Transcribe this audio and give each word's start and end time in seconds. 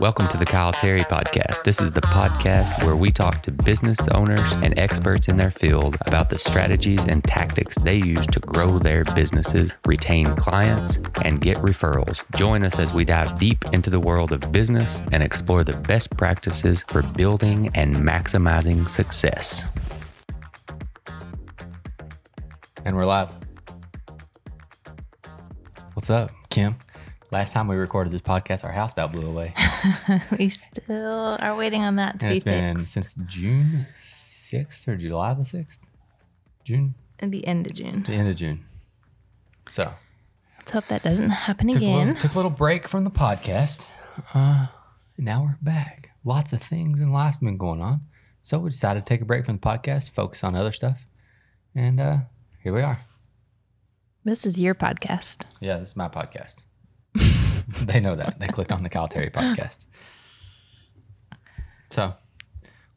Welcome 0.00 0.26
to 0.28 0.36
the 0.36 0.44
Kyle 0.44 0.72
Terry 0.72 1.02
Podcast. 1.02 1.62
This 1.62 1.80
is 1.80 1.92
the 1.92 2.00
podcast 2.00 2.84
where 2.84 2.96
we 2.96 3.12
talk 3.12 3.42
to 3.42 3.52
business 3.52 4.08
owners 4.08 4.54
and 4.54 4.76
experts 4.76 5.28
in 5.28 5.36
their 5.36 5.52
field 5.52 5.96
about 6.06 6.30
the 6.30 6.36
strategies 6.36 7.04
and 7.04 7.22
tactics 7.22 7.78
they 7.78 7.98
use 7.98 8.26
to 8.26 8.40
grow 8.40 8.80
their 8.80 9.04
businesses, 9.04 9.72
retain 9.86 10.34
clients, 10.34 10.98
and 11.22 11.40
get 11.40 11.58
referrals. 11.58 12.24
Join 12.34 12.64
us 12.64 12.80
as 12.80 12.92
we 12.92 13.04
dive 13.04 13.38
deep 13.38 13.64
into 13.72 13.88
the 13.88 14.00
world 14.00 14.32
of 14.32 14.50
business 14.50 15.04
and 15.12 15.22
explore 15.22 15.62
the 15.62 15.76
best 15.76 16.10
practices 16.16 16.84
for 16.88 17.02
building 17.02 17.70
and 17.74 17.94
maximizing 17.94 18.90
success. 18.90 19.68
And 22.84 22.96
we're 22.96 23.04
live. 23.04 23.30
What's 25.94 26.10
up, 26.10 26.32
Kim? 26.50 26.74
Last 27.30 27.52
time 27.52 27.68
we 27.68 27.76
recorded 27.76 28.12
this 28.12 28.22
podcast, 28.22 28.64
our 28.64 28.72
house 28.72 28.92
about 28.92 29.12
blew 29.12 29.28
away. 29.28 29.54
we 30.38 30.48
still 30.48 31.36
are 31.40 31.56
waiting 31.56 31.82
on 31.82 31.96
that 31.96 32.20
to 32.20 32.26
and 32.26 32.32
be 32.32 32.36
it's 32.36 32.44
been 32.44 32.76
fixed. 32.76 32.92
since 32.92 33.14
June 33.26 33.86
6th 34.04 34.88
or 34.88 34.96
July 34.96 35.34
the 35.34 35.42
6th? 35.42 35.78
June? 36.64 36.94
At 37.20 37.30
the 37.30 37.46
end 37.46 37.66
of 37.66 37.74
June. 37.74 38.02
The 38.02 38.12
end 38.14 38.28
of 38.28 38.36
June. 38.36 38.64
So, 39.70 39.92
Let's 40.58 40.70
hope 40.70 40.86
that 40.88 41.02
doesn't 41.02 41.30
happen 41.30 41.68
took 41.68 41.76
a, 41.76 41.78
again. 41.78 42.06
little, 42.08 42.22
took 42.22 42.32
a 42.32 42.36
little 42.36 42.50
break 42.50 42.88
from 42.88 43.04
the 43.04 43.10
podcast. 43.10 43.88
Uh, 44.32 44.66
now 45.18 45.42
we're 45.42 45.58
back. 45.60 46.10
Lots 46.24 46.52
of 46.52 46.62
things 46.62 47.00
in 47.00 47.12
life's 47.12 47.36
been 47.38 47.56
going 47.58 47.80
on. 47.80 48.00
So, 48.42 48.58
we 48.58 48.70
decided 48.70 49.04
to 49.04 49.08
take 49.08 49.20
a 49.20 49.24
break 49.24 49.44
from 49.44 49.56
the 49.56 49.60
podcast, 49.60 50.10
focus 50.10 50.44
on 50.44 50.54
other 50.54 50.72
stuff. 50.72 51.06
And 51.74 52.00
uh, 52.00 52.18
here 52.62 52.72
we 52.72 52.82
are. 52.82 53.00
This 54.24 54.46
is 54.46 54.58
your 54.58 54.74
podcast. 54.74 55.44
Yeah, 55.60 55.78
this 55.78 55.90
is 55.90 55.96
my 55.96 56.08
podcast. 56.08 56.64
they 57.86 58.00
know 58.00 58.16
that. 58.16 58.38
They 58.38 58.46
clicked 58.48 58.72
on 58.72 58.82
the 58.82 58.88
Kyle 58.88 59.08
Terry 59.08 59.30
podcast. 59.30 59.84
So, 61.90 62.14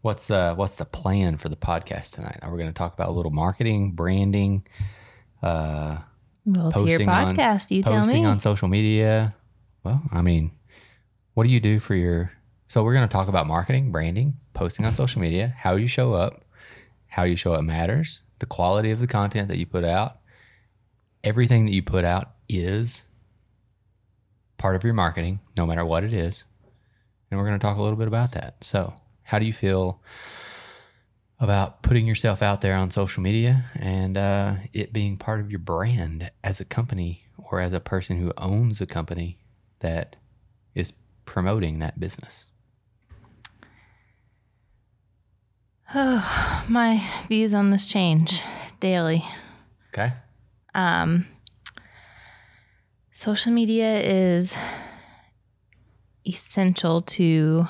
what's 0.02 0.28
the 0.28 0.53
what's 0.56 0.75
the 0.75 0.86
plan 0.86 1.38
for 1.38 1.50
the 1.50 1.56
podcast 1.56 2.11
tonight? 2.11 2.39
Are 2.42 2.52
we 2.52 2.58
going 2.58 2.72
to 2.72 2.78
talk 2.78 2.94
about 2.94 3.09
a 3.09 3.11
little 3.11 3.31
marketing, 3.31 3.92
branding, 3.92 4.66
uh, 5.44 5.97
Well, 6.45 6.69
it's 6.69 6.78
your 6.78 6.86
posting 7.00 7.09
on 7.09 7.36
podcast. 7.36 7.72
you 7.72 7.84
tell 7.84 7.94
posting 7.94 8.23
me. 8.23 8.30
on 8.30 8.39
social 8.39 8.67
media? 8.67 9.36
Well, 9.84 10.02
I 10.11 10.22
mean, 10.22 10.52
what 11.34 11.44
do 11.44 11.50
you 11.50 11.59
do 11.59 11.80
for 11.80 11.95
your? 11.95 12.31
So 12.69 12.84
we're 12.84 12.94
going 12.94 13.08
to 13.08 13.12
talk 13.14 13.28
about 13.28 13.47
marketing, 13.47 13.91
branding, 13.91 14.38
posting 14.53 14.86
on 14.86 14.94
social 14.94 15.22
media, 15.22 15.53
how 15.58 15.75
you 15.75 15.88
show 15.88 16.14
up, 16.14 16.44
how 17.08 17.23
you 17.23 17.36
show 17.36 17.53
up 17.53 17.64
matters, 17.64 18.22
the 18.39 18.45
quality 18.45 18.91
of 18.91 19.00
the 19.00 19.08
content 19.08 19.47
that 19.47 19.58
you 19.58 19.66
put 19.66 19.86
out. 19.86 20.17
Everything 21.23 21.66
that 21.66 21.73
you 21.73 21.81
put 21.81 22.03
out 22.03 22.31
is 22.50 23.03
part 24.58 24.75
of 24.75 24.83
your 24.83 24.94
marketing, 24.94 25.39
no 25.55 25.66
matter 25.66 25.86
what 25.86 26.03
it 26.03 26.13
is. 26.13 26.45
And 27.30 27.39
we're 27.39 27.45
going 27.45 27.59
to 27.59 27.63
talk 27.63 27.77
a 27.77 27.81
little 27.81 27.97
bit 27.97 28.08
about 28.08 28.31
that. 28.33 28.55
So, 28.61 28.94
how 29.23 29.39
do 29.39 29.45
you 29.45 29.53
feel 29.53 30.02
about 31.39 31.83
putting 31.83 32.08
yourself 32.08 32.41
out 32.41 32.61
there 32.61 32.75
on 32.75 32.89
social 32.89 33.22
media 33.22 33.66
and 33.75 34.17
uh, 34.17 34.55
it 34.73 34.91
being 34.91 35.17
part 35.17 35.39
of 35.39 35.52
your 35.52 35.59
brand 35.59 36.31
as 36.44 36.59
a 36.59 36.66
company 36.66 37.23
or 37.38 37.59
as 37.59 37.73
a 37.73 37.80
person 37.80 38.19
who 38.19 38.33
owns 38.38 38.81
a 38.81 38.85
company 38.85 39.38
that 39.80 40.16
is 40.73 40.94
promoting 41.25 41.80
that 41.80 42.00
business? 42.00 42.45
Oh, 45.94 46.63
my 46.67 47.03
views 47.28 47.53
on 47.53 47.69
this 47.69 47.85
change 47.85 48.41
daily. 48.80 49.23
Okay. 49.94 50.13
Um, 50.73 51.28
social 53.18 53.52
media 53.52 54.00
is 54.00 54.56
essential 56.23 57.02
to 57.02 57.68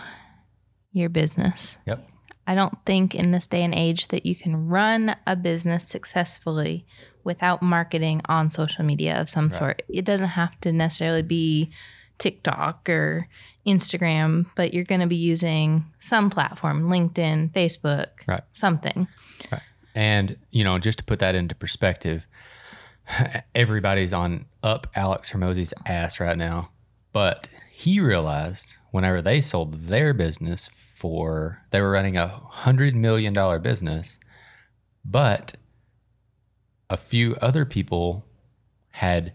your 0.92 1.08
business. 1.08 1.78
Yep. 1.86 2.06
I 2.46 2.54
don't 2.54 2.78
think 2.86 3.16
in 3.16 3.32
this 3.32 3.48
day 3.48 3.64
and 3.64 3.74
age 3.74 4.10
that 4.10 4.26
you 4.26 4.36
can 4.36 4.68
run 4.68 5.16
a 5.26 5.38
business 5.38 5.88
successfully 5.88 6.86
without 7.24 7.62
marketing 7.62 8.22
on 8.26 8.50
social 8.50 8.84
media 8.84 9.20
of 9.22 9.30
some 9.30 9.46
Right. 9.48 9.56
sort. 9.56 9.82
It 9.88 10.04
doesn't 10.04 10.30
have 10.30 10.60
to 10.62 10.74
necessarily 10.74 11.22
be 11.22 11.72
TikTok 12.18 12.90
or 12.90 13.30
Instagram, 13.66 14.48
but 14.56 14.74
you're 14.74 14.84
going 14.84 15.02
to 15.02 15.08
be 15.08 15.16
using 15.16 15.86
some 16.00 16.30
platform, 16.30 16.90
LinkedIn, 16.90 17.52
Facebook, 17.54 18.08
Right. 18.28 18.44
something. 18.52 19.08
Right. 19.50 19.62
And, 19.96 20.36
you 20.52 20.66
know, 20.66 20.78
just 20.78 20.98
to 20.98 21.06
put 21.06 21.20
that 21.20 21.36
into 21.36 21.56
perspective, 21.56 22.28
everybody's 23.56 24.14
on 24.14 24.46
up 24.64 24.88
Alex 24.96 25.32
Hormozi's 25.32 25.74
ass 25.86 26.20
right 26.20 26.38
now. 26.38 26.70
But 27.14 27.50
he 27.72 28.00
realized 28.00 28.74
whenever 28.92 29.22
they 29.22 29.42
sold 29.42 29.88
their 29.88 30.14
business 30.14 30.70
for, 30.96 31.62
they 31.72 31.82
were 31.82 31.92
running 31.92 32.18
a 32.18 32.28
hundred 32.28 32.96
million 32.96 33.34
dollar 33.34 33.60
business, 33.60 34.20
but 35.06 35.56
a 36.90 36.98
few 36.98 37.36
other 37.42 37.66
people 37.66 38.26
had 38.90 39.34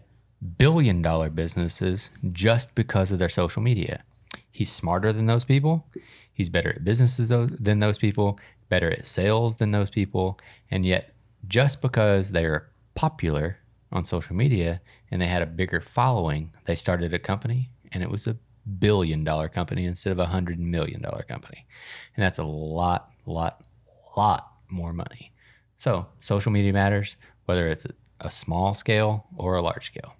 billion 0.57 1.01
dollar 1.01 1.29
businesses 1.29 2.09
just 2.31 2.73
because 2.75 3.11
of 3.11 3.19
their 3.19 3.29
social 3.29 3.61
media. 3.61 4.03
He's 4.51 4.71
smarter 4.71 5.13
than 5.13 5.25
those 5.25 5.45
people. 5.45 5.85
He's 6.33 6.49
better 6.49 6.69
at 6.69 6.83
businesses 6.83 7.29
than 7.29 7.79
those 7.79 7.97
people, 7.97 8.39
better 8.69 8.91
at 8.91 9.07
sales 9.07 9.57
than 9.57 9.71
those 9.71 9.89
people. 9.89 10.39
And 10.71 10.85
yet, 10.85 11.13
just 11.47 11.81
because 11.81 12.31
they're 12.31 12.69
popular 12.95 13.57
on 13.93 14.03
social 14.03 14.35
media 14.35 14.81
and 15.11 15.21
they 15.21 15.27
had 15.27 15.41
a 15.41 15.45
bigger 15.45 15.79
following, 15.79 16.51
they 16.65 16.75
started 16.75 17.13
a 17.13 17.19
company 17.19 17.69
and 17.91 18.03
it 18.03 18.09
was 18.09 18.27
a 18.27 18.35
billion 18.79 19.23
dollar 19.23 19.47
company 19.47 19.85
instead 19.85 20.11
of 20.11 20.19
a 20.19 20.25
hundred 20.25 20.59
million 20.59 21.01
dollar 21.01 21.23
company. 21.23 21.65
And 22.15 22.23
that's 22.23 22.39
a 22.39 22.43
lot, 22.43 23.11
lot, 23.25 23.63
lot 24.17 24.51
more 24.69 24.93
money. 24.93 25.31
So, 25.77 26.07
social 26.21 26.51
media 26.51 26.73
matters, 26.73 27.17
whether 27.45 27.67
it's 27.67 27.85
a, 27.85 28.31
small 28.31 28.73
scale 28.73 29.25
or 29.35 29.55
a 29.55 29.61
large 29.61 29.87
scale. 29.87 30.13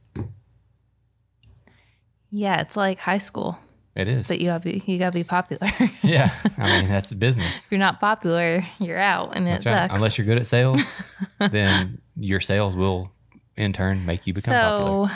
Yeah, 2.31 2.59
it's 2.59 2.75
like 2.75 2.99
high 2.99 3.19
school, 3.19 3.57
It 3.95 4.09
is. 4.09 4.27
but 4.27 4.41
you 4.41 4.47
got 4.47 4.61
to 4.63 4.69
be 4.71 4.83
you 4.85 4.99
got 4.99 5.13
to 5.13 5.19
be 5.19 5.23
popular. 5.23 5.71
yeah. 6.03 6.31
I 6.57 6.81
mean, 6.81 6.89
that's 6.89 7.13
business. 7.13 7.63
if 7.65 7.71
you're 7.71 7.79
not 7.79 8.01
popular, 8.01 8.65
you're 8.79 8.99
out, 8.99 9.37
and 9.37 9.47
That's 9.47 9.65
it 9.65 9.69
right. 9.69 9.87
sucks. 9.89 9.93
Unless 9.93 10.17
you're 10.17 10.27
good 10.27 10.37
at 10.37 10.47
sales, 10.47 10.81
then 11.39 12.01
your 12.17 12.41
sales 12.41 12.75
will 12.75 13.09
in 13.57 13.73
turn 13.73 14.05
make 14.05 14.25
you 14.27 14.33
become 14.33 14.53
popular. 14.53 15.07
so, 15.09 15.13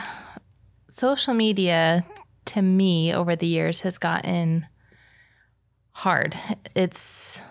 social 0.87 1.33
media 1.33 2.05
to 2.45 2.61
me 2.61 3.13
over 3.13 3.35
the 3.35 3.47
years 3.47 3.81
has 3.81 3.97
gotten 3.97 4.65
hard. 5.91 6.35
It's, 6.75 7.41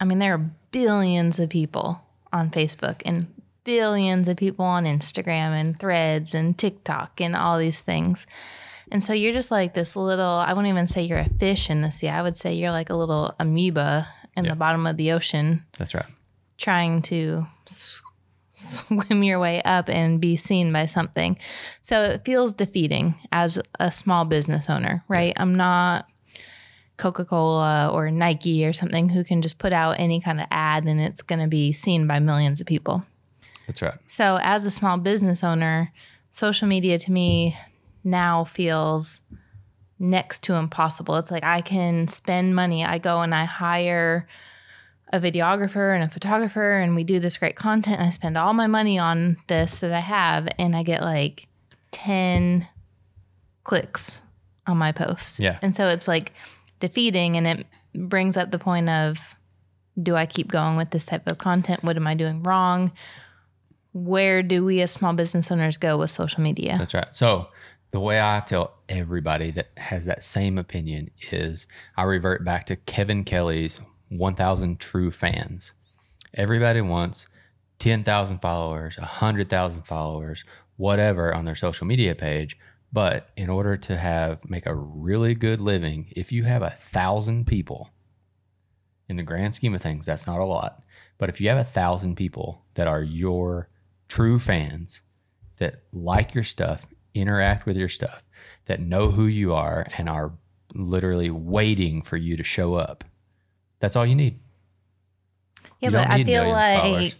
I 0.00 0.04
mean, 0.04 0.18
there 0.18 0.34
are 0.34 0.50
billions 0.70 1.40
of 1.40 1.48
people 1.48 2.00
on 2.32 2.50
Facebook 2.50 3.02
and 3.04 3.32
billions 3.64 4.28
of 4.28 4.36
people 4.36 4.64
on 4.64 4.84
Instagram 4.84 5.58
and 5.58 5.78
threads 5.80 6.34
and 6.34 6.56
TikTok 6.56 7.20
and 7.20 7.34
all 7.34 7.58
these 7.58 7.80
things. 7.80 8.26
And 8.92 9.04
so 9.04 9.12
you're 9.12 9.32
just 9.32 9.50
like 9.50 9.74
this 9.74 9.96
little, 9.96 10.24
I 10.24 10.52
wouldn't 10.52 10.70
even 10.72 10.86
say 10.86 11.02
you're 11.02 11.18
a 11.18 11.28
fish 11.40 11.68
in 11.70 11.80
the 11.82 11.90
sea. 11.90 12.08
I 12.08 12.22
would 12.22 12.36
say 12.36 12.54
you're 12.54 12.70
like 12.70 12.90
a 12.90 12.94
little 12.94 13.34
amoeba 13.40 14.06
in 14.36 14.44
Yeah. 14.44 14.50
the 14.50 14.56
bottom 14.56 14.86
of 14.86 14.96
the 14.96 15.10
ocean 15.12 15.64
That's 15.78 15.94
right. 15.94 16.06
trying 16.58 17.02
to 17.02 17.46
swim 18.58 19.22
your 19.22 19.38
way 19.38 19.60
up 19.62 19.90
and 19.90 20.18
be 20.18 20.34
seen 20.34 20.72
by 20.72 20.86
something. 20.86 21.38
So 21.82 22.02
it 22.02 22.24
feels 22.24 22.54
defeating 22.54 23.14
as 23.30 23.58
a 23.78 23.90
small 23.90 24.24
business 24.24 24.70
owner, 24.70 25.04
right? 25.08 25.34
I'm 25.36 25.54
not 25.56 26.06
Coca 26.96 27.26
Cola 27.26 27.90
or 27.92 28.10
Nike 28.10 28.64
or 28.64 28.72
something 28.72 29.10
who 29.10 29.24
can 29.24 29.42
just 29.42 29.58
put 29.58 29.74
out 29.74 30.00
any 30.00 30.20
kind 30.20 30.40
of 30.40 30.46
ad 30.50 30.84
and 30.84 31.00
it's 31.00 31.20
going 31.20 31.40
to 31.40 31.48
be 31.48 31.70
seen 31.72 32.06
by 32.06 32.18
millions 32.18 32.58
of 32.58 32.66
people. 32.66 33.04
That's 33.66 33.82
right. 33.82 33.98
So, 34.06 34.38
as 34.40 34.64
a 34.64 34.70
small 34.70 34.96
business 34.96 35.44
owner, 35.44 35.92
social 36.30 36.66
media 36.66 36.98
to 36.98 37.12
me 37.12 37.58
now 38.04 38.44
feels 38.44 39.20
next 39.98 40.42
to 40.44 40.54
impossible. 40.54 41.16
It's 41.16 41.30
like 41.30 41.44
I 41.44 41.60
can 41.60 42.08
spend 42.08 42.54
money. 42.54 42.84
I 42.84 42.98
go 42.98 43.20
and 43.20 43.34
I 43.34 43.44
hire 43.44 44.26
a 45.12 45.20
videographer 45.20 45.94
and 45.94 46.02
a 46.02 46.08
photographer, 46.08 46.78
and 46.78 46.96
we 46.96 47.04
do 47.04 47.20
this 47.20 47.36
great 47.36 47.56
content. 47.56 47.98
And 47.98 48.06
I 48.06 48.10
spend 48.10 48.36
all 48.36 48.52
my 48.52 48.66
money 48.66 48.98
on 48.98 49.36
this 49.46 49.78
that 49.80 49.92
I 49.92 50.00
have, 50.00 50.48
and 50.58 50.74
I 50.74 50.82
get 50.82 51.02
like 51.02 51.48
10 51.92 52.66
clicks 53.64 54.20
on 54.66 54.76
my 54.76 54.92
posts. 54.92 55.38
Yeah. 55.38 55.58
And 55.62 55.76
so 55.76 55.88
it's 55.88 56.08
like 56.08 56.32
defeating, 56.80 57.36
and 57.36 57.46
it 57.46 57.66
brings 57.94 58.36
up 58.36 58.50
the 58.50 58.58
point 58.58 58.88
of 58.88 59.36
do 60.00 60.14
I 60.14 60.26
keep 60.26 60.48
going 60.48 60.76
with 60.76 60.90
this 60.90 61.06
type 61.06 61.26
of 61.26 61.38
content? 61.38 61.82
What 61.82 61.96
am 61.96 62.06
I 62.06 62.14
doing 62.14 62.42
wrong? 62.42 62.92
Where 63.92 64.42
do 64.42 64.64
we 64.64 64.82
as 64.82 64.90
small 64.90 65.14
business 65.14 65.50
owners 65.50 65.78
go 65.78 65.96
with 65.96 66.10
social 66.10 66.42
media? 66.42 66.76
That's 66.78 66.92
right. 66.92 67.14
So 67.14 67.48
the 67.92 68.00
way 68.00 68.20
I 68.20 68.40
tell 68.40 68.74
everybody 68.90 69.52
that 69.52 69.68
has 69.78 70.04
that 70.04 70.22
same 70.22 70.58
opinion 70.58 71.10
is 71.30 71.66
I 71.96 72.02
revert 72.02 72.44
back 72.44 72.66
to 72.66 72.76
Kevin 72.76 73.24
Kelly's 73.24 73.80
1000 74.08 74.78
true 74.80 75.10
fans. 75.10 75.72
Everybody 76.34 76.80
wants 76.80 77.28
10,000 77.78 78.38
followers, 78.38 78.96
100,000 78.98 79.82
followers, 79.82 80.44
whatever 80.76 81.34
on 81.34 81.44
their 81.44 81.54
social 81.54 81.86
media 81.86 82.14
page, 82.14 82.56
But 82.92 83.28
in 83.36 83.50
order 83.50 83.76
to 83.76 83.96
have 83.96 84.48
make 84.48 84.66
a 84.66 84.74
really 84.74 85.34
good 85.34 85.60
living, 85.60 86.12
if 86.16 86.32
you 86.32 86.44
have 86.44 86.62
a 86.62 86.76
thousand 86.78 87.46
people, 87.46 87.90
in 89.08 89.16
the 89.16 89.22
grand 89.22 89.54
scheme 89.54 89.74
of 89.74 89.82
things, 89.82 90.06
that's 90.06 90.26
not 90.26 90.40
a 90.40 90.44
lot. 90.44 90.82
But 91.18 91.28
if 91.28 91.40
you 91.40 91.48
have 91.48 91.58
a 91.58 91.64
thousand 91.64 92.16
people 92.16 92.62
that 92.74 92.86
are 92.88 93.02
your 93.02 93.68
true 94.08 94.38
fans, 94.38 95.02
that 95.58 95.82
like 95.92 96.34
your 96.34 96.44
stuff, 96.44 96.86
interact 97.14 97.66
with 97.66 97.76
your 97.76 97.88
stuff, 97.88 98.22
that 98.66 98.80
know 98.80 99.10
who 99.10 99.26
you 99.26 99.52
are, 99.54 99.86
and 99.96 100.08
are 100.08 100.32
literally 100.74 101.30
waiting 101.30 102.02
for 102.02 102.16
you 102.16 102.36
to 102.36 102.42
show 102.42 102.74
up, 102.74 103.04
that's 103.80 103.96
all 103.96 104.06
you 104.06 104.14
need. 104.14 104.38
Yeah, 105.80 105.88
You 105.88 105.92
but 105.92 106.10
I 106.10 106.24
feel 106.24 106.50
like 106.50 107.14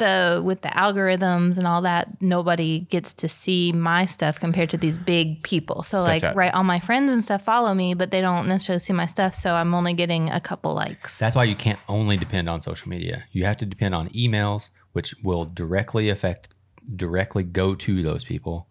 the 0.00 0.42
with 0.44 0.62
the 0.62 0.68
algorithms 0.70 1.58
and 1.58 1.66
all 1.66 1.82
that, 1.82 2.20
nobody 2.20 2.80
gets 2.80 3.14
to 3.14 3.28
see 3.28 3.70
my 3.70 4.06
stuff 4.06 4.40
compared 4.40 4.70
to 4.70 4.76
these 4.76 4.98
big 4.98 5.42
people. 5.44 5.84
So 5.84 6.02
like, 6.02 6.22
right. 6.22 6.34
right. 6.34 6.54
all 6.54 6.64
my 6.64 6.80
friends 6.80 7.12
and 7.12 7.22
stuff 7.22 7.44
follow 7.44 7.72
me, 7.74 7.94
but 7.94 8.10
they 8.10 8.20
don't 8.20 8.48
necessarily 8.48 8.80
see 8.80 8.92
my 8.92 9.06
stuff. 9.06 9.34
So 9.34 9.54
I'm 9.54 9.72
only 9.74 9.92
getting 9.92 10.30
a 10.30 10.40
couple 10.40 10.74
likes. 10.74 11.18
That's 11.18 11.36
why 11.36 11.44
you 11.44 11.54
can't 11.54 11.78
only 11.88 12.16
depend 12.16 12.48
on 12.48 12.60
social 12.60 12.88
media. 12.88 13.24
You 13.30 13.44
have 13.44 13.58
to 13.58 13.66
depend 13.66 13.94
on 13.94 14.08
emails, 14.08 14.70
which 14.92 15.14
will 15.22 15.44
directly 15.44 16.08
affect, 16.08 16.54
directly 16.96 17.44
go 17.44 17.74
to 17.76 18.02
those 18.02 18.24
people, 18.24 18.68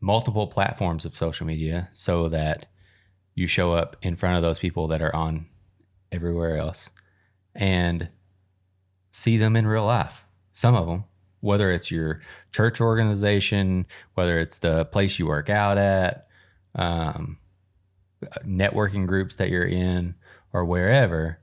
multiple 0.00 0.48
platforms 0.48 1.04
of 1.04 1.16
social 1.16 1.46
media 1.46 1.90
so 1.92 2.28
that 2.30 2.66
you 3.34 3.46
show 3.46 3.72
up 3.74 3.96
in 4.02 4.16
front 4.16 4.36
of 4.36 4.42
those 4.42 4.58
people 4.58 4.88
that 4.88 5.02
are 5.02 5.14
on 5.14 5.46
everywhere 6.12 6.56
else 6.56 6.90
and 7.54 8.08
see 9.10 9.36
them 9.36 9.56
in 9.56 9.66
real 9.66 9.84
life. 9.84 10.24
Some 10.54 10.74
of 10.74 10.86
them, 10.86 11.04
whether 11.40 11.72
it's 11.72 11.90
your 11.90 12.20
church 12.52 12.80
organization, 12.80 13.86
whether 14.14 14.38
it's 14.38 14.58
the 14.58 14.84
place 14.86 15.18
you 15.18 15.26
work 15.26 15.50
out 15.50 15.78
at, 15.78 16.28
um, 16.74 17.38
networking 18.46 19.06
groups 19.06 19.34
that 19.36 19.50
you're 19.50 19.64
in, 19.64 20.14
or 20.52 20.64
wherever, 20.64 21.38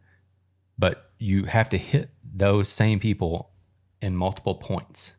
but 0.77 1.11
you 1.17 1.43
have 1.45 1.69
to 1.69 1.77
hit 1.77 2.09
those 2.23 2.69
same 2.69 2.99
people 2.99 3.49
in 4.01 4.15
multiple 4.15 4.55
points. 4.55 5.13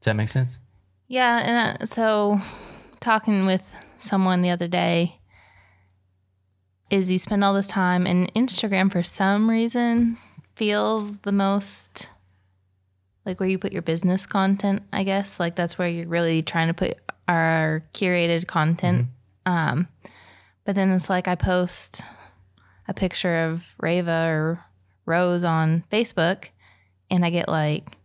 Does 0.00 0.06
that 0.06 0.16
make 0.16 0.28
sense? 0.28 0.58
Yeah, 1.08 1.38
and 1.38 1.82
uh, 1.82 1.86
so 1.86 2.40
talking 3.00 3.46
with 3.46 3.74
someone 3.96 4.42
the 4.42 4.50
other 4.50 4.68
day 4.68 5.18
is 6.90 7.12
you 7.12 7.18
spend 7.18 7.44
all 7.44 7.54
this 7.54 7.66
time 7.66 8.06
and 8.06 8.32
Instagram 8.34 8.90
for 8.90 9.02
some 9.02 9.50
reason 9.50 10.16
feels 10.56 11.18
the 11.18 11.32
most 11.32 12.08
like 13.24 13.40
where 13.40 13.48
you 13.48 13.58
put 13.58 13.72
your 13.72 13.82
business 13.82 14.24
content, 14.24 14.82
I 14.90 15.04
guess. 15.04 15.38
Like 15.38 15.54
that's 15.54 15.76
where 15.76 15.86
you're 15.86 16.08
really 16.08 16.42
trying 16.42 16.68
to 16.68 16.74
put 16.74 16.96
our 17.28 17.84
curated 17.92 18.46
content. 18.46 19.08
Um 19.44 19.88
but 20.64 20.74
then 20.74 20.90
it's 20.90 21.10
like 21.10 21.28
I 21.28 21.34
post 21.34 22.02
a 22.86 22.94
picture 22.94 23.44
of 23.44 23.74
Rava 23.80 24.26
or 24.28 24.64
Rose 25.04 25.44
on 25.44 25.84
Facebook 25.92 26.48
and 27.10 27.24
I 27.24 27.30
get 27.30 27.48
like 27.48 27.97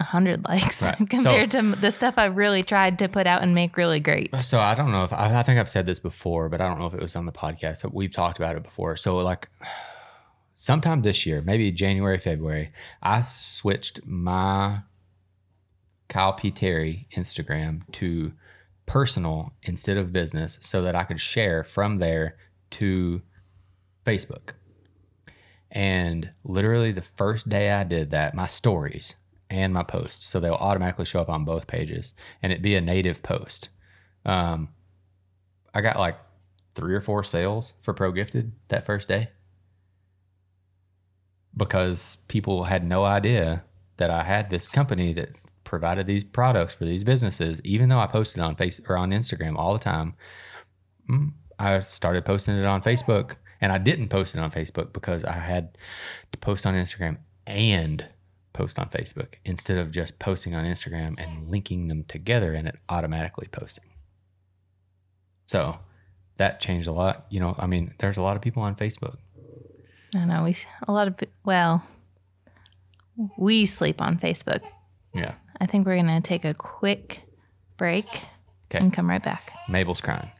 a 0.00 0.04
hundred 0.04 0.44
likes 0.44 0.82
Right. 0.82 0.96
So- 0.98 1.06
compared 1.06 1.50
to 1.52 1.62
the 1.80 1.90
stuff 1.90 2.14
I 2.16 2.26
really 2.26 2.62
tried 2.62 2.98
to 3.00 3.08
put 3.08 3.26
out 3.26 3.42
and 3.42 3.54
make 3.54 3.76
really 3.76 4.00
great. 4.00 4.34
So 4.42 4.60
I 4.60 4.74
don't 4.74 4.92
know 4.92 5.04
if 5.04 5.12
I, 5.12 5.38
I 5.38 5.42
think 5.42 5.58
I've 5.58 5.68
said 5.68 5.86
this 5.86 5.98
before, 5.98 6.48
but 6.48 6.60
I 6.60 6.68
don't 6.68 6.78
know 6.78 6.86
if 6.86 6.94
it 6.94 7.00
was 7.00 7.16
on 7.16 7.26
the 7.26 7.32
podcast. 7.32 7.78
So 7.78 7.90
we've 7.92 8.12
talked 8.12 8.38
about 8.38 8.56
it 8.56 8.62
before. 8.62 8.96
So 8.96 9.16
like 9.18 9.48
sometime 10.54 11.02
this 11.02 11.26
year, 11.26 11.42
maybe 11.42 11.70
January, 11.72 12.18
February, 12.18 12.72
I 13.02 13.22
switched 13.22 14.00
my 14.06 14.80
Kyle 16.08 16.32
P. 16.32 16.50
Terry 16.50 17.06
Instagram 17.16 17.82
to 17.92 18.32
personal 18.86 19.52
instead 19.64 19.96
of 19.98 20.12
business 20.12 20.58
so 20.62 20.82
that 20.82 20.94
I 20.96 21.04
could 21.04 21.20
share 21.20 21.62
from 21.64 21.98
there 21.98 22.36
to 22.70 23.20
Facebook. 24.06 24.50
And 25.70 26.30
literally 26.44 26.92
the 26.92 27.02
first 27.02 27.48
day 27.48 27.70
I 27.70 27.84
did 27.84 28.10
that, 28.12 28.34
my 28.34 28.46
stories 28.46 29.16
and 29.50 29.72
my 29.72 29.82
posts, 29.82 30.26
so 30.26 30.40
they'll 30.40 30.54
automatically 30.54 31.04
show 31.04 31.20
up 31.20 31.28
on 31.28 31.44
both 31.44 31.66
pages 31.66 32.12
and 32.42 32.52
it 32.52 32.62
be 32.62 32.74
a 32.74 32.80
native 32.80 33.22
post. 33.22 33.70
Um, 34.24 34.68
I 35.74 35.80
got 35.80 35.98
like 35.98 36.16
three 36.74 36.94
or 36.94 37.00
four 37.00 37.24
sales 37.24 37.74
for 37.82 37.94
Pro 37.94 38.12
Gifted 38.12 38.52
that 38.68 38.86
first 38.86 39.08
day 39.08 39.28
because 41.56 42.18
people 42.28 42.64
had 42.64 42.84
no 42.84 43.04
idea 43.04 43.64
that 43.96 44.10
I 44.10 44.22
had 44.22 44.50
this 44.50 44.68
company 44.68 45.12
that 45.14 45.30
provided 45.64 46.06
these 46.06 46.24
products 46.24 46.74
for 46.74 46.84
these 46.84 47.04
businesses. 47.04 47.60
Even 47.64 47.88
though 47.88 47.98
I 47.98 48.06
posted 48.06 48.40
on 48.40 48.54
face 48.54 48.80
or 48.88 48.96
on 48.96 49.10
Instagram 49.10 49.56
all 49.56 49.72
the 49.72 49.78
time, 49.78 50.14
Mm, 51.10 51.32
I 51.58 51.80
started 51.80 52.24
posting 52.24 52.56
it 52.56 52.64
on 52.64 52.82
Facebook, 52.82 53.36
and 53.60 53.72
I 53.72 53.78
didn't 53.78 54.08
post 54.08 54.34
it 54.34 54.40
on 54.40 54.50
Facebook 54.50 54.92
because 54.92 55.24
I 55.24 55.32
had 55.32 55.76
to 56.32 56.38
post 56.38 56.66
on 56.66 56.74
Instagram 56.74 57.18
and 57.46 58.04
post 58.52 58.78
on 58.78 58.88
Facebook 58.88 59.34
instead 59.44 59.78
of 59.78 59.90
just 59.90 60.18
posting 60.18 60.54
on 60.54 60.64
Instagram 60.64 61.14
and 61.18 61.48
linking 61.48 61.88
them 61.88 62.04
together 62.04 62.52
and 62.54 62.66
it 62.68 62.76
automatically 62.88 63.48
posting. 63.50 63.84
So 65.46 65.78
that 66.36 66.60
changed 66.60 66.88
a 66.88 66.92
lot. 66.92 67.26
You 67.30 67.40
know, 67.40 67.54
I 67.58 67.66
mean, 67.66 67.94
there's 67.98 68.16
a 68.16 68.22
lot 68.22 68.36
of 68.36 68.42
people 68.42 68.62
on 68.62 68.74
Facebook. 68.74 69.16
I 70.14 70.24
know 70.24 70.44
we 70.44 70.54
a 70.86 70.92
lot 70.92 71.08
of 71.08 71.14
well, 71.44 71.84
we 73.36 73.66
sleep 73.66 74.00
on 74.00 74.18
Facebook. 74.18 74.60
Yeah. 75.14 75.34
I 75.60 75.66
think 75.66 75.86
we're 75.86 75.96
gonna 75.96 76.20
take 76.20 76.44
a 76.44 76.54
quick 76.54 77.22
break 77.76 78.06
Okay. 78.70 78.78
and 78.78 78.92
come 78.92 79.08
right 79.08 79.22
back. 79.22 79.50
Mabel's 79.68 80.00
crying. 80.00 80.30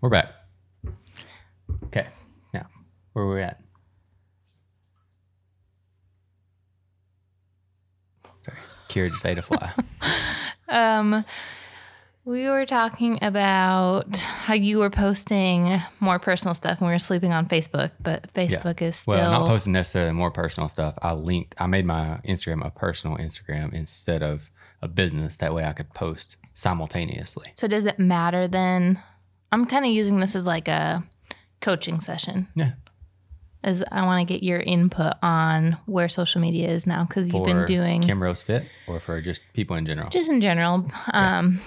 We're 0.00 0.10
back. 0.10 0.28
Where 3.18 3.26
are 3.26 3.34
we 3.34 3.42
at? 3.42 3.60
Sorry. 8.44 8.58
Kira 8.88 9.10
just 9.10 9.26
ate 9.26 9.38
a 9.38 9.42
fly. 9.42 9.72
Um, 10.70 11.24
we 12.26 12.46
were 12.46 12.66
talking 12.66 13.18
about 13.22 14.18
how 14.18 14.52
you 14.52 14.76
were 14.76 14.90
posting 14.90 15.80
more 15.98 16.18
personal 16.18 16.54
stuff 16.54 16.78
when 16.78 16.88
we 16.88 16.94
were 16.94 16.98
sleeping 16.98 17.32
on 17.32 17.48
Facebook, 17.48 17.92
but 18.00 18.30
Facebook 18.34 18.82
is 18.82 18.96
still 18.96 19.14
well, 19.14 19.30
not 19.30 19.48
posting 19.48 19.72
necessarily 19.72 20.12
more 20.12 20.30
personal 20.30 20.68
stuff. 20.68 20.92
I 21.00 21.14
linked, 21.14 21.54
I 21.56 21.68
made 21.68 21.86
my 21.86 22.20
Instagram 22.22 22.62
a 22.66 22.68
personal 22.68 23.16
Instagram 23.16 23.72
instead 23.72 24.22
of 24.22 24.50
a 24.82 24.88
business. 24.88 25.36
That 25.36 25.54
way 25.54 25.64
I 25.64 25.72
could 25.72 25.94
post 25.94 26.36
simultaneously. 26.52 27.46
So 27.54 27.66
does 27.66 27.86
it 27.86 27.98
matter 27.98 28.46
then? 28.46 29.02
I'm 29.50 29.64
kind 29.64 29.86
of 29.86 29.90
using 29.90 30.20
this 30.20 30.36
as 30.36 30.46
like 30.46 30.68
a 30.68 31.02
coaching 31.62 31.98
session. 32.00 32.48
Yeah. 32.54 32.72
As 33.64 33.82
I 33.90 34.02
want 34.02 34.26
to 34.26 34.32
get 34.32 34.42
your 34.42 34.60
input 34.60 35.14
on 35.20 35.76
where 35.86 36.08
social 36.08 36.40
media 36.40 36.68
is 36.68 36.86
now 36.86 37.04
because 37.04 37.32
you've 37.32 37.44
been 37.44 37.64
doing 37.64 38.02
Kim 38.02 38.22
Rose 38.22 38.40
Fit 38.40 38.66
or 38.86 39.00
for 39.00 39.20
just 39.20 39.42
people 39.52 39.74
in 39.76 39.84
general? 39.84 40.10
just 40.10 40.30
in 40.30 40.40
general. 40.40 40.86
Um, 41.12 41.60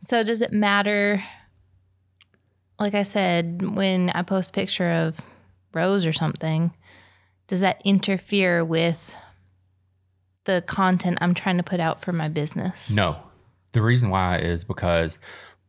so 0.00 0.22
does 0.22 0.42
it 0.42 0.52
matter? 0.52 1.24
Like 2.78 2.94
I 2.94 3.02
said, 3.02 3.74
when 3.74 4.10
I 4.10 4.22
post 4.22 4.50
a 4.50 4.52
picture 4.52 4.90
of 4.90 5.20
Rose 5.72 6.04
or 6.04 6.12
something, 6.12 6.72
does 7.46 7.62
that 7.62 7.80
interfere 7.84 8.64
with 8.64 9.16
the 10.44 10.62
content 10.66 11.18
I'm 11.20 11.34
trying 11.34 11.56
to 11.56 11.62
put 11.62 11.80
out 11.80 12.02
for 12.02 12.12
my 12.12 12.28
business? 12.28 12.90
No. 12.90 13.16
The 13.72 13.82
reason 13.82 14.10
why 14.10 14.38
is 14.38 14.64
because 14.64 15.18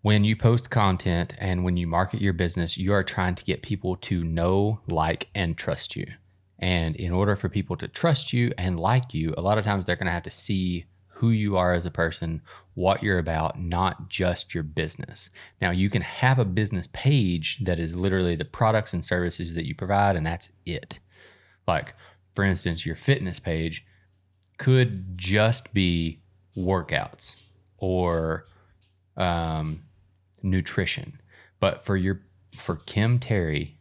when 0.02 0.24
you 0.24 0.36
post 0.36 0.70
content 0.70 1.34
and 1.38 1.64
when 1.64 1.76
you 1.78 1.86
market 1.86 2.22
your 2.22 2.34
business, 2.34 2.78
you 2.78 2.94
are 2.94 3.04
trying 3.04 3.36
to 3.36 3.44
get 3.44 3.62
people 3.62 3.98
to 3.98 4.24
know, 4.24 4.80
like, 4.88 5.30
and 5.36 5.58
trust 5.58 5.96
you. 5.96 6.06
And 6.58 6.96
in 6.96 7.12
order 7.12 7.36
for 7.36 7.50
people 7.50 7.76
to 7.78 7.88
trust 7.88 8.32
you 8.34 8.52
and 8.58 8.80
like 8.80 9.14
you, 9.14 9.34
a 9.38 9.42
lot 9.42 9.58
of 9.58 9.66
times 9.66 9.86
they're 9.86 9.96
going 9.96 10.08
to 10.08 10.12
have 10.12 10.24
to 10.24 10.32
see 10.32 10.86
who 11.08 11.32
you 11.32 11.58
are 11.58 11.74
as 11.74 11.86
a 11.86 11.92
person, 11.92 12.42
what 12.76 13.04
you're 13.04 13.20
about, 13.20 13.60
not 13.60 14.08
just 14.08 14.54
your 14.54 14.64
business. 14.64 15.30
Now, 15.62 15.72
you 15.72 15.90
can 15.90 16.02
have 16.02 16.40
a 16.40 16.46
business 16.46 16.88
page 16.94 17.60
that 17.64 17.78
is 17.78 17.94
literally 17.94 18.38
the 18.38 18.46
products 18.46 18.94
and 18.94 19.04
services 19.04 19.54
that 19.56 19.66
you 19.66 19.76
provide, 19.76 20.16
and 20.16 20.26
that's 20.26 20.50
it. 20.66 21.00
Like, 21.68 21.94
for 22.36 22.46
instance, 22.46 22.86
your 22.86 22.96
fitness 22.96 23.38
page 23.38 23.86
could 24.58 25.18
just 25.18 25.74
be 25.74 26.22
workouts 26.56 27.42
or 27.78 28.46
um, 29.18 29.84
nutrition. 30.44 31.20
But 31.60 31.84
for 31.84 31.98
your 31.98 32.22
for 32.56 32.78
Kim 32.78 33.20
Terry 33.20 33.80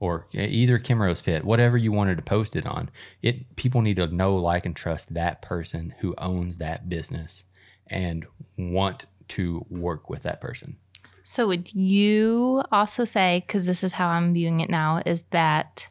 or 0.00 0.26
either 0.32 0.78
Kim 0.78 1.00
Rose 1.00 1.20
Fit, 1.20 1.44
whatever 1.44 1.76
you 1.76 1.90
wanted 1.92 2.16
to 2.16 2.22
post 2.22 2.56
it 2.56 2.66
on, 2.66 2.90
it 3.22 3.56
people 3.56 3.80
need 3.82 3.96
to 3.96 4.06
know, 4.06 4.36
like, 4.36 4.66
and 4.66 4.76
trust 4.76 5.14
that 5.14 5.40
person 5.42 5.94
who 6.00 6.14
owns 6.18 6.56
that 6.58 6.88
business 6.88 7.44
and 7.86 8.26
want 8.58 9.06
to 9.28 9.64
work 9.70 10.10
with 10.10 10.22
that 10.22 10.40
person. 10.40 10.76
So 11.22 11.46
would 11.48 11.72
you 11.74 12.62
also 12.70 13.06
say, 13.06 13.42
because 13.46 13.64
this 13.64 13.82
is 13.82 13.92
how 13.92 14.08
I'm 14.08 14.34
viewing 14.34 14.60
it 14.60 14.68
now, 14.68 15.00
is 15.06 15.22
that 15.30 15.88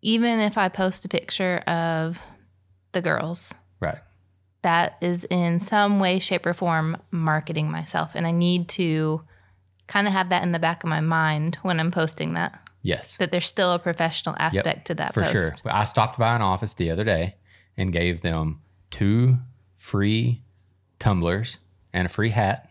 even 0.00 0.40
if 0.40 0.56
I 0.56 0.68
post 0.70 1.04
a 1.04 1.08
picture 1.08 1.58
of 1.66 2.22
the 2.92 3.02
girls, 3.02 3.52
Right. 3.80 3.98
that 4.62 4.96
is 5.02 5.24
in 5.24 5.60
some 5.60 6.00
way, 6.00 6.18
shape, 6.18 6.46
or 6.46 6.54
form 6.54 6.96
marketing 7.10 7.70
myself. 7.70 8.14
And 8.14 8.26
I 8.26 8.30
need 8.30 8.68
to 8.70 9.22
kind 9.86 10.06
of 10.06 10.12
have 10.12 10.28
that 10.30 10.42
in 10.42 10.52
the 10.52 10.58
back 10.58 10.82
of 10.82 10.88
my 10.88 11.00
mind 11.00 11.56
when 11.62 11.78
I'm 11.80 11.90
posting 11.90 12.34
that, 12.34 12.58
Yes. 12.82 13.16
that 13.18 13.30
there's 13.30 13.46
still 13.46 13.72
a 13.72 13.78
professional 13.78 14.34
aspect 14.38 14.86
to 14.86 14.94
that 14.94 15.14
for 15.14 15.22
post. 15.22 15.32
sure. 15.32 15.52
I 15.66 15.84
stopped 15.84 16.18
by 16.18 16.34
an 16.34 16.42
office 16.42 16.74
the 16.74 16.90
other 16.90 17.04
day 17.04 17.36
and 17.76 17.92
gave 17.92 18.22
them 18.22 18.60
two 18.90 19.38
free 19.76 20.42
tumblers 20.98 21.58
and 21.92 22.06
a 22.06 22.08
free 22.08 22.30
hat. 22.30 22.70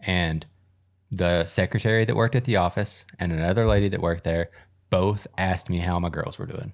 And 0.00 0.46
the 1.10 1.44
secretary 1.44 2.04
that 2.04 2.16
worked 2.16 2.34
at 2.34 2.44
the 2.44 2.56
office 2.56 3.04
and 3.18 3.32
another 3.32 3.66
lady 3.66 3.88
that 3.88 4.00
worked 4.00 4.24
there 4.24 4.50
both 4.90 5.26
asked 5.36 5.68
me 5.68 5.78
how 5.78 5.98
my 5.98 6.08
girls 6.08 6.38
were 6.38 6.46
doing. 6.46 6.72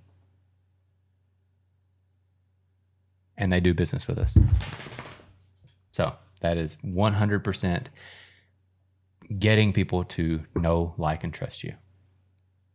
And 3.37 3.53
they 3.53 3.61
do 3.61 3.75
business 3.75 4.07
with 4.07 4.19
us. 4.19 4.39
So 5.93 6.15
that 6.41 6.57
is 6.57 6.77
100% 6.85 7.87
getting 9.39 9.73
people 9.73 10.05
to 10.05 10.41
know, 10.55 10.95
like, 10.99 11.25
and 11.25 11.33
trust 11.33 11.65
you 11.65 11.75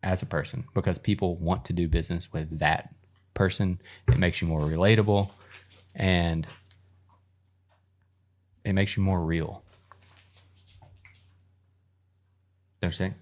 as 0.04 0.22
a 0.22 0.26
person 0.26 0.66
because 0.74 0.98
people 0.98 1.36
want 1.38 1.66
to 1.66 1.74
do 1.74 1.88
business 1.88 2.32
with 2.32 2.60
that 2.60 2.94
person. 3.34 3.80
It 4.08 4.18
makes 4.18 4.42
you 4.42 4.48
more 4.48 4.62
relatable 4.62 5.30
and 5.96 6.48
it 8.64 8.74
makes 8.74 8.96
you 8.96 9.04
more 9.04 9.22
real. 9.24 9.64
You 12.82 12.92
think? 12.92 13.16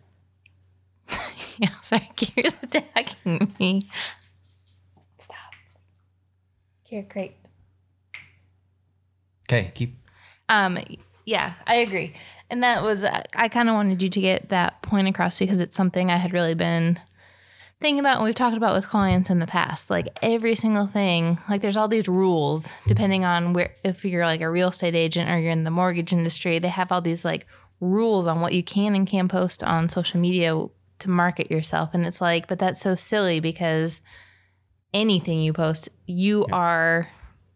Yeah, 1.58 1.70
sorry, 1.82 2.10
Kira's 2.18 2.54
attacking 2.64 3.54
me. 3.58 3.88
Stop. 5.20 5.38
Kira, 6.86 7.08
great. 7.08 7.38
Okay, 9.48 9.72
keep. 9.74 9.96
Um, 10.50 10.78
yeah, 11.26 11.54
I 11.66 11.76
agree. 11.76 12.14
And 12.50 12.64
that 12.64 12.84
was, 12.84 13.04
uh, 13.04 13.24
I 13.36 13.50
kind 13.50 13.70
of 13.70 13.76
wanted 13.76 14.02
you 14.02 14.10
to 14.10 14.22
get 14.22 14.50
that 14.50 14.82
point 14.84 15.08
across 15.08 15.40
because 15.40 15.60
it's 15.60 15.76
something 15.76 16.12
I 16.12 16.18
had 16.18 16.34
really 16.34 16.54
been 16.54 17.00
thinking 17.82 18.00
about 18.00 18.18
and 18.18 18.26
we've 18.26 18.36
talked 18.36 18.56
about 18.56 18.76
with 18.76 18.88
clients 18.88 19.30
in 19.30 19.40
the 19.40 19.48
past. 19.48 19.90
Like 19.90 20.18
every 20.22 20.56
single 20.56 20.88
thing, 20.88 21.40
like 21.50 21.62
there's 21.62 21.78
all 21.78 21.88
these 21.88 22.08
rules 22.08 22.70
depending 22.88 23.26
on 23.26 23.54
where, 23.54 23.76
if 23.84 24.06
you're 24.06 24.26
like 24.26 24.42
a 24.42 24.50
real 24.50 24.70
estate 24.70 24.96
agent 24.96 25.30
or 25.30 25.40
you're 25.40 25.52
in 25.52 25.64
the 25.64 25.72
mortgage 25.72 26.14
industry, 26.14 26.60
they 26.60 26.70
have 26.70 26.92
all 26.92 27.02
these 27.02 27.26
like 27.26 27.48
rules 27.82 28.28
on 28.28 28.42
what 28.42 28.54
you 28.54 28.64
can 28.64 28.96
and 28.96 29.08
can't 29.08 29.30
post 29.30 29.64
on 29.64 29.90
social 29.90 30.20
media 30.20 30.56
to 31.00 31.10
market 31.10 31.52
yourself. 31.52 31.90
And 31.94 32.06
it's 32.06 32.22
like, 32.22 32.48
but 32.48 32.60
that's 32.60 32.80
so 32.80 32.96
silly 32.96 33.40
because 33.40 34.00
anything 34.94 35.42
you 35.42 35.52
post, 35.52 35.90
you 36.06 36.46
are 36.52 37.10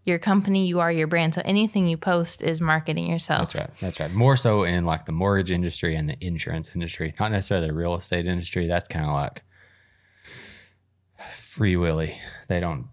your 0.10 0.20
company, 0.20 0.68
you 0.68 0.80
are 0.82 0.92
your 0.92 1.08
brand. 1.08 1.34
So 1.36 1.42
anything 1.46 1.88
you 1.88 1.96
post 1.96 2.42
is 2.42 2.60
marketing 2.60 3.10
yourself. 3.10 3.54
That's 3.54 3.56
right. 3.56 3.80
That's 3.80 4.00
right. 4.00 4.12
More 4.12 4.36
so 4.36 4.64
in 4.64 4.86
like 4.86 5.06
the 5.06 5.14
mortgage 5.14 5.52
industry 5.52 5.96
and 5.96 6.10
the 6.10 6.18
insurance 6.20 6.72
industry, 6.76 7.14
not 7.20 7.32
necessarily 7.32 7.68
the 7.68 7.74
real 7.74 7.96
estate 7.96 8.26
industry. 8.26 8.68
That's 8.68 8.88
kind 8.88 9.06
of 9.06 9.12
like 9.12 9.44
free 11.38 11.78
willy. 11.78 12.18
They 12.48 12.60
don't 12.60 12.88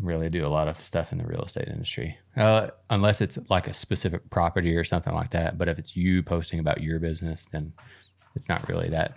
really 0.00 0.30
do 0.30 0.46
a 0.46 0.48
lot 0.48 0.68
of 0.68 0.82
stuff 0.82 1.12
in 1.12 1.18
the 1.18 1.24
real 1.24 1.42
estate 1.42 1.68
industry, 1.68 2.16
uh, 2.36 2.68
unless 2.88 3.20
it's 3.20 3.38
like 3.50 3.66
a 3.66 3.74
specific 3.74 4.30
property 4.30 4.74
or 4.76 4.84
something 4.84 5.14
like 5.14 5.30
that. 5.30 5.58
But 5.58 5.68
if 5.68 5.78
it's 5.78 5.94
you 5.96 6.22
posting 6.22 6.58
about 6.58 6.80
your 6.80 6.98
business, 6.98 7.46
then 7.52 7.72
it's 8.34 8.48
not 8.48 8.68
really 8.68 8.88
that 8.90 9.14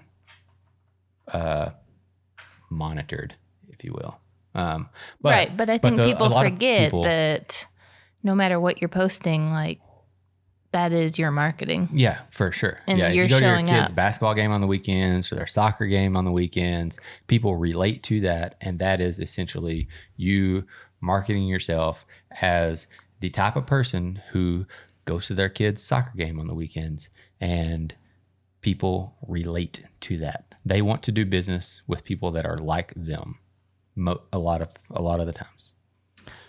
uh, 1.32 1.70
monitored, 2.70 3.36
if 3.70 3.84
you 3.84 3.94
will. 3.94 4.18
Um, 4.56 4.90
but, 5.22 5.30
right. 5.32 5.58
But 5.58 5.70
I 5.70 5.78
think 5.78 5.98
the- 5.98 6.04
people 6.06 6.30
forget 6.30 6.88
people- 6.88 7.04
that 7.04 7.66
no 8.24 8.36
matter 8.36 8.60
what 8.60 8.82
you're 8.82 8.90
posting, 8.90 9.52
like 9.52 9.80
that 10.72 10.92
is 10.92 11.20
your 11.20 11.30
marketing. 11.32 11.90
Yeah, 11.94 12.22
for 12.32 12.52
sure. 12.52 12.80
And 12.88 12.98
yeah, 12.98 13.10
you're 13.12 13.26
if 13.26 13.32
you 13.32 13.40
go 13.40 13.42
to 13.42 13.62
your 13.62 13.68
kids' 13.68 13.92
up. 13.92 13.96
basketball 13.96 14.34
game 14.34 14.52
on 14.52 14.60
the 14.62 14.68
weekends 14.68 15.32
or 15.32 15.36
their 15.36 15.48
soccer 15.48 15.86
game 15.86 16.18
on 16.18 16.26
the 16.26 16.32
weekends, 16.32 17.00
people 17.28 17.56
relate 17.56 18.02
to 18.04 18.22
that, 18.22 18.56
and 18.60 18.80
that 18.80 19.00
is 19.00 19.20
essentially 19.20 19.88
you 20.18 20.66
marketing 21.00 21.44
yourself 21.48 22.06
as 22.42 22.88
the 23.20 23.30
type 23.30 23.56
of 23.56 23.68
person 23.68 24.22
who 24.32 24.66
goes 25.06 25.28
to 25.28 25.36
their 25.36 25.50
kids' 25.50 25.84
soccer 25.84 26.16
game 26.16 26.40
on 26.40 26.48
the 26.48 26.56
weekends, 26.56 27.10
and 27.40 27.94
people 28.62 29.16
relate 29.28 29.84
to 30.00 30.18
that. 30.18 30.56
They 30.66 30.82
want 30.82 31.04
to 31.04 31.12
do 31.12 31.26
business 31.26 31.82
with 31.88 32.04
people 32.04 32.32
that 32.32 32.46
are 32.46 32.58
like 32.58 32.94
them. 32.96 33.38
Mo- 33.96 34.22
a 34.32 34.40
lot 34.40 34.62
of 34.62 34.70
a 34.92 35.02
lot 35.02 35.20
of 35.20 35.26
the 35.28 35.34
times. 35.34 35.74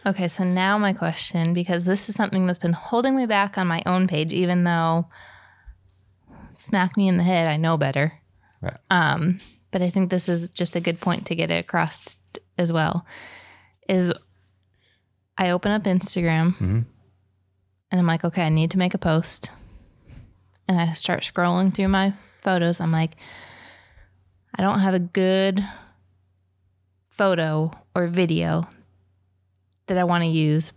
Okay, 0.06 0.28
so 0.28 0.44
now 0.44 0.76
my 0.78 0.92
question, 0.92 1.54
because 1.54 1.84
this 1.86 2.08
is 2.08 2.14
something 2.14 2.46
that's 2.46 2.58
been 2.58 2.74
holding 2.74 3.16
me 3.16 3.24
back 3.26 3.56
on 3.56 3.66
my 3.66 3.82
own 3.86 4.06
page, 4.06 4.34
even 4.34 4.64
though 4.64 5.06
smack 6.56 6.96
me 6.96 7.08
in 7.08 7.16
the 7.16 7.22
head, 7.22 7.48
I 7.48 7.56
know 7.56 7.76
better. 7.76 8.12
Right. 8.60 8.76
Um, 8.90 9.38
but 9.70 9.82
I 9.82 9.90
think 9.90 10.10
this 10.10 10.28
is 10.28 10.48
just 10.50 10.76
a 10.76 10.80
good 10.80 11.00
point 11.00 11.26
to 11.26 11.34
get 11.34 11.50
it 11.50 11.58
across 11.58 12.16
as 12.58 12.70
well. 12.72 13.06
Is 13.88 14.12
I 15.36 15.50
open 15.50 15.72
up 15.72 15.82
Instagram 15.84 16.54
Mhm. 16.58 16.84
and 17.90 18.00
I'm 18.00 18.06
like, 18.06 18.24
okay, 18.24 18.42
I 18.46 18.50
need 18.50 18.70
to 18.72 18.78
make 18.78 18.94
a 18.94 18.98
post. 18.98 19.50
And 20.68 20.80
I 20.80 20.92
start 20.92 21.20
scrolling 21.22 21.74
through 21.74 21.88
my 21.88 22.14
photos. 22.42 22.80
I'm 22.80 22.92
like, 22.92 23.16
I 24.54 24.62
don't 24.62 24.80
have 24.80 24.94
a 24.94 24.98
good 25.00 25.66
photo 27.16 27.70
or 27.94 28.06
video 28.08 28.66
that 29.86 29.98
I 29.98 30.04
want 30.04 30.24
to 30.24 30.28
use, 30.28 30.72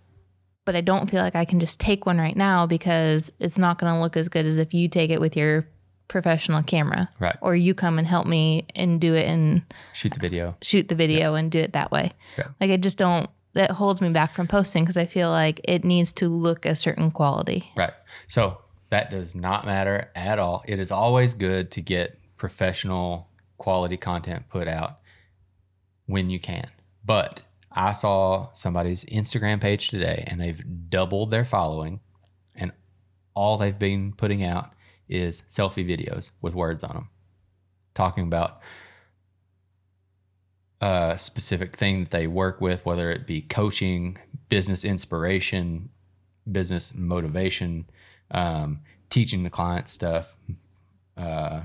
but 0.65 0.75
I 0.75 0.81
don't 0.81 1.09
feel 1.09 1.21
like 1.21 1.35
I 1.35 1.45
can 1.45 1.59
just 1.59 1.79
take 1.79 2.05
one 2.05 2.17
right 2.19 2.35
now 2.35 2.67
because 2.67 3.31
it's 3.39 3.57
not 3.57 3.79
going 3.79 3.93
to 3.93 3.99
look 3.99 4.15
as 4.17 4.29
good 4.29 4.45
as 4.45 4.57
if 4.57 4.73
you 4.73 4.87
take 4.87 5.09
it 5.09 5.19
with 5.21 5.35
your 5.35 5.67
professional 6.07 6.61
camera 6.61 7.09
Right. 7.19 7.35
or 7.41 7.55
you 7.55 7.73
come 7.73 7.97
and 7.97 8.07
help 8.07 8.27
me 8.27 8.65
and 8.75 9.01
do 9.01 9.13
it 9.15 9.27
and 9.27 9.61
Shoot 9.93 10.13
the 10.13 10.19
video. 10.19 10.55
shoot 10.61 10.87
the 10.87 10.95
video 10.95 11.35
and 11.35 11.49
do 11.51 11.59
it 11.59 11.73
that 11.73 11.91
way. 11.91 12.11
Yeah. 12.37 12.47
Like 12.61 12.71
I 12.71 12.77
just 12.77 12.97
don't 12.97 13.29
that 13.53 13.71
holds 13.71 14.01
me 14.01 14.09
back 14.09 14.33
from 14.35 14.47
posting 14.47 14.83
because 14.83 14.97
I 14.97 15.07
feel 15.07 15.29
like 15.31 15.59
it 15.63 15.83
needs 15.83 16.11
to 16.13 16.29
look 16.29 16.65
a 16.65 16.75
certain 16.75 17.09
quality. 17.09 17.69
Right. 17.75 17.93
So 18.27 18.59
that 18.91 19.09
does 19.09 19.33
not 19.35 19.65
matter 19.65 20.11
at 20.15 20.37
all. 20.37 20.63
It 20.67 20.79
is 20.79 20.91
always 20.91 21.33
good 21.33 21.71
to 21.71 21.81
get 21.81 22.19
professional 22.37 23.27
quality 23.57 23.97
content 23.97 24.43
put 24.49 24.67
out 24.67 24.99
when 26.07 26.29
you 26.29 26.39
can. 26.39 26.69
But 27.05 27.43
I 27.71 27.93
saw 27.93 28.51
somebody's 28.51 29.05
Instagram 29.05 29.61
page 29.61 29.89
today 29.89 30.23
and 30.27 30.41
they've 30.41 30.89
doubled 30.89 31.31
their 31.31 31.45
following 31.45 31.99
and 32.55 32.71
all 33.33 33.57
they've 33.57 33.77
been 33.77 34.13
putting 34.13 34.43
out 34.43 34.73
is 35.07 35.43
selfie 35.47 35.87
videos 35.87 36.31
with 36.41 36.53
words 36.53 36.83
on 36.83 36.93
them 36.93 37.09
talking 37.97 38.23
about 38.23 38.61
a 40.81 41.15
specific 41.17 41.75
thing 41.75 42.01
that 42.01 42.11
they 42.11 42.27
work 42.27 42.61
with, 42.61 42.85
whether 42.85 43.11
it 43.11 43.25
be 43.25 43.41
coaching, 43.41 44.17
business 44.49 44.85
inspiration, 44.85 45.89
business 46.51 46.93
motivation, 46.93 47.89
um, 48.31 48.81
teaching 49.09 49.43
the 49.43 49.49
client 49.49 49.89
stuff, 49.89 50.35
uh, 51.17 51.61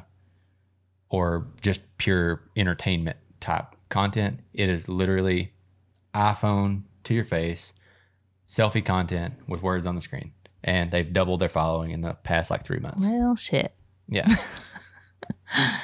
or 1.10 1.46
just 1.60 1.82
pure 1.98 2.42
entertainment 2.56 3.18
type 3.40 3.76
content. 3.92 4.40
It 4.52 4.68
is 4.68 4.88
literally 4.88 5.52
iPhone 6.14 6.82
to 7.04 7.14
your 7.14 7.24
face, 7.24 7.74
selfie 8.46 8.84
content 8.84 9.34
with 9.46 9.62
words 9.62 9.86
on 9.86 9.94
the 9.94 10.00
screen. 10.00 10.32
And 10.64 10.90
they've 10.90 11.12
doubled 11.12 11.40
their 11.40 11.48
following 11.48 11.90
in 11.92 12.00
the 12.00 12.14
past 12.14 12.50
like 12.50 12.64
three 12.64 12.78
months. 12.78 13.04
Well, 13.04 13.36
shit. 13.36 13.74
Yeah. 14.08 14.26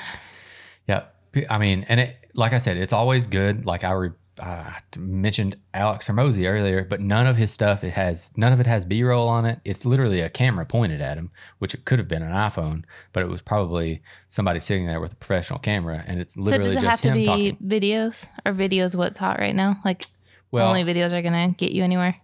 yeah. 0.89 1.05
I 1.51 1.59
mean, 1.59 1.85
and 1.89 2.01
it, 2.01 2.17
like 2.35 2.53
I 2.53 2.59
said, 2.59 2.77
it's 2.77 2.93
always 2.93 3.27
good. 3.27 3.67
Like 3.67 3.85
I 3.85 3.93
re, 3.93 4.11
uh, 4.41 4.73
mentioned 4.97 5.57
Alex 5.75 6.09
Hormozi 6.09 6.49
earlier, 6.49 6.85
but 6.85 7.01
none 7.01 7.27
of 7.27 7.37
his 7.37 7.53
stuff, 7.53 7.85
it 7.85 7.91
has, 7.91 8.31
none 8.37 8.53
of 8.53 8.61
it 8.61 8.67
has 8.67 8.85
B 8.85 9.03
roll 9.03 9.29
on 9.29 9.45
it. 9.45 9.61
It's 9.65 9.85
literally 9.85 10.21
a 10.21 10.31
camera 10.31 10.67
pointed 10.67 11.01
at 11.01 11.17
him, 11.19 11.31
which 11.59 11.75
it 11.75 11.85
could 11.85 11.99
have 11.99 12.09
been 12.09 12.23
an 12.23 12.33
iPhone, 12.33 12.85
but 13.13 13.23
it 13.23 13.29
was 13.29 13.43
probably 13.43 14.03
somebody 14.29 14.61
sitting 14.61 14.87
there 14.87 15.01
with 15.01 15.13
a 15.13 15.17
professional 15.17 15.59
camera. 15.59 16.05
And 16.07 16.21
it's 16.21 16.37
literally 16.37 16.71
So 16.71 16.75
does 16.75 16.85
it 16.85 16.87
have 16.87 17.01
to 17.03 17.13
be 17.13 17.27
talking. 17.27 17.57
videos? 17.57 18.29
Or 18.45 18.53
videos 18.53 18.95
what's 18.95 19.19
hot 19.19 19.39
right 19.39 19.55
now? 19.55 19.81
Like 19.85 20.07
Well, 20.51 20.69
only 20.69 20.85
videos 20.85 21.13
are 21.13 21.23
gonna 21.23 21.55
get 21.57 21.73
you 21.73 21.85
anywhere? 21.85 22.17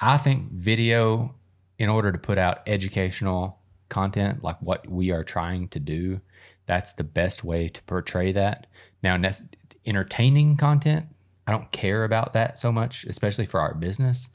I 0.00 0.16
think 0.16 0.50
video, 0.52 1.34
in 1.78 1.88
order 1.88 2.12
to 2.12 2.18
put 2.18 2.38
out 2.38 2.60
educational 2.66 3.58
content, 3.88 4.42
like 4.42 4.56
what 4.60 4.88
we 4.88 5.10
are 5.10 5.24
trying 5.24 5.68
to 5.68 5.80
do, 5.80 6.20
that's 6.66 6.92
the 6.92 7.04
best 7.04 7.44
way 7.44 7.68
to 7.68 7.82
portray 7.82 8.32
that. 8.32 8.66
Now, 9.02 9.20
entertaining 9.86 10.56
content, 10.56 11.06
I 11.50 11.52
don't 11.52 11.72
care 11.72 12.04
about 12.04 12.34
that 12.34 12.58
so 12.58 12.70
much, 12.70 13.02
especially 13.08 13.44
for 13.44 13.58
our 13.58 13.74
business. 13.74 14.28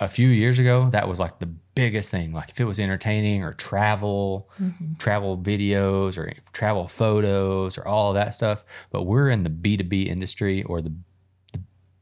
A 0.00 0.08
few 0.08 0.28
years 0.28 0.58
ago, 0.58 0.90
that 0.90 1.08
was 1.08 1.18
like 1.18 1.38
the 1.38 1.46
biggest 1.46 2.10
thing. 2.10 2.34
Like 2.34 2.50
if 2.50 2.60
it 2.60 2.64
was 2.64 2.78
entertaining 2.78 3.42
or 3.42 3.54
travel, 3.54 4.50
travel 4.98 5.38
videos 5.38 6.18
or 6.18 6.34
travel 6.52 6.86
photos 6.86 7.78
or 7.78 7.88
all 7.88 8.10
of 8.10 8.14
that 8.16 8.34
stuff. 8.34 8.62
But 8.90 9.04
we're 9.04 9.30
in 9.30 9.42
the 9.42 9.48
B2B 9.48 10.06
industry 10.06 10.62
or 10.64 10.82
the 10.82 10.92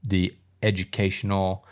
the 0.02 0.34
educational 0.60 1.64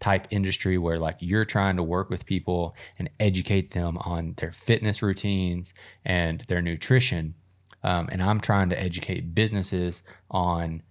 type 0.00 0.26
industry 0.30 0.78
where 0.78 0.98
like 0.98 1.18
you're 1.20 1.44
trying 1.44 1.76
to 1.76 1.84
work 1.84 2.10
with 2.10 2.26
people 2.26 2.74
and 2.98 3.08
educate 3.20 3.70
them 3.70 3.98
on 3.98 4.34
their 4.38 4.50
fitness 4.50 5.00
routines 5.00 5.74
and 6.04 6.40
their 6.48 6.60
nutrition. 6.60 7.36
Um, 7.84 8.08
and 8.10 8.20
I'm 8.20 8.40
trying 8.40 8.68
to 8.70 8.82
educate 8.82 9.32
businesses 9.32 10.02
on 10.28 10.82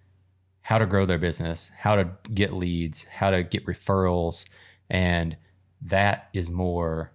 how 0.65 0.79
to 0.79 0.85
grow 0.87 1.05
their 1.05 1.19
business, 1.19 1.69
how 1.77 1.95
to 1.95 2.09
get 2.33 2.51
leads, 2.51 3.03
how 3.03 3.29
to 3.29 3.43
get 3.43 3.63
referrals. 3.67 4.45
And 4.89 5.37
that 5.79 6.27
is 6.33 6.49
more 6.49 7.11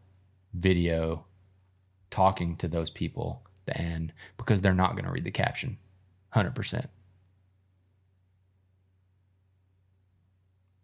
video 0.55 1.25
talking 2.13 2.57
to 2.59 2.69
those 2.69 2.91
people 2.91 3.43
than 3.67 4.13
because 4.37 4.61
they're 4.61 4.73
not 4.73 4.93
going 4.93 5.05
to 5.05 5.11
read 5.11 5.25
the 5.25 5.33
caption 5.33 5.79
100%. 6.33 6.87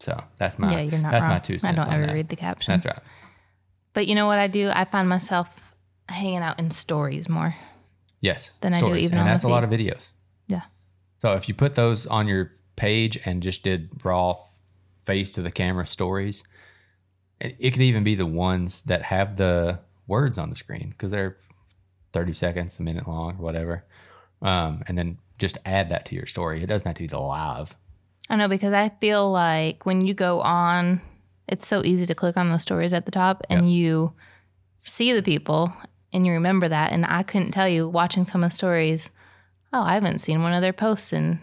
So 0.00 0.20
that's 0.36 0.58
my 0.58 0.72
yeah, 0.72 0.80
you're 0.80 0.98
not 0.98 1.12
that's 1.12 1.22
wrong. 1.22 1.34
my 1.34 1.38
two 1.38 1.60
cents. 1.60 1.78
I 1.78 1.80
don't 1.80 1.88
on 1.88 1.94
ever 1.94 2.06
that. 2.06 2.14
read 2.14 2.28
the 2.30 2.36
caption. 2.36 2.72
That's 2.72 2.84
right. 2.84 2.98
But 3.94 4.08
you 4.08 4.16
know 4.16 4.26
what 4.26 4.40
I 4.40 4.48
do? 4.48 4.70
I 4.74 4.84
find 4.86 5.08
myself 5.08 5.72
hanging 6.08 6.40
out 6.40 6.58
in 6.58 6.72
stories 6.72 7.28
more. 7.28 7.54
Yes. 8.20 8.50
Than 8.60 8.74
I 8.74 8.80
do 8.80 8.96
even 8.96 9.12
and 9.12 9.20
on 9.20 9.26
the 9.26 9.32
that's 9.34 9.44
a 9.44 9.48
lot 9.48 9.62
of 9.62 9.70
videos. 9.70 10.08
So 11.26 11.32
if 11.32 11.48
you 11.48 11.54
put 11.54 11.74
those 11.74 12.06
on 12.06 12.28
your 12.28 12.52
page 12.76 13.18
and 13.24 13.42
just 13.42 13.64
did 13.64 13.90
raw 14.04 14.36
face 15.06 15.32
to 15.32 15.42
the 15.42 15.50
camera 15.50 15.84
stories, 15.84 16.44
it, 17.40 17.56
it 17.58 17.70
could 17.72 17.82
even 17.82 18.04
be 18.04 18.14
the 18.14 18.24
ones 18.24 18.82
that 18.86 19.02
have 19.02 19.36
the 19.36 19.80
words 20.06 20.38
on 20.38 20.50
the 20.50 20.54
screen 20.54 20.90
because 20.90 21.10
they're 21.10 21.36
30 22.12 22.32
seconds, 22.32 22.78
a 22.78 22.82
minute 22.82 23.08
long, 23.08 23.38
or 23.38 23.42
whatever. 23.42 23.84
Um, 24.40 24.84
and 24.86 24.96
then 24.96 25.18
just 25.36 25.58
add 25.66 25.88
that 25.88 26.06
to 26.06 26.14
your 26.14 26.26
story. 26.26 26.62
It 26.62 26.66
doesn't 26.66 26.86
have 26.86 26.94
to 26.94 27.02
be 27.02 27.08
the 27.08 27.18
live. 27.18 27.74
I 28.30 28.36
know 28.36 28.46
because 28.46 28.72
I 28.72 28.92
feel 29.00 29.28
like 29.28 29.84
when 29.84 30.06
you 30.06 30.14
go 30.14 30.42
on, 30.42 31.00
it's 31.48 31.66
so 31.66 31.82
easy 31.84 32.06
to 32.06 32.14
click 32.14 32.36
on 32.36 32.50
those 32.50 32.62
stories 32.62 32.92
at 32.92 33.04
the 33.04 33.10
top 33.10 33.42
and 33.50 33.72
you 33.72 34.12
see 34.84 35.12
the 35.12 35.24
people 35.24 35.72
and 36.12 36.24
you 36.24 36.30
remember 36.30 36.68
that. 36.68 36.92
And 36.92 37.04
I 37.04 37.24
couldn't 37.24 37.50
tell 37.50 37.68
you 37.68 37.88
watching 37.88 38.26
some 38.26 38.44
of 38.44 38.50
the 38.50 38.56
stories, 38.56 39.10
oh, 39.76 39.82
I 39.82 39.94
haven't 39.94 40.18
seen 40.18 40.42
one 40.42 40.52
of 40.52 40.62
their 40.62 40.72
posts 40.72 41.12
and 41.12 41.38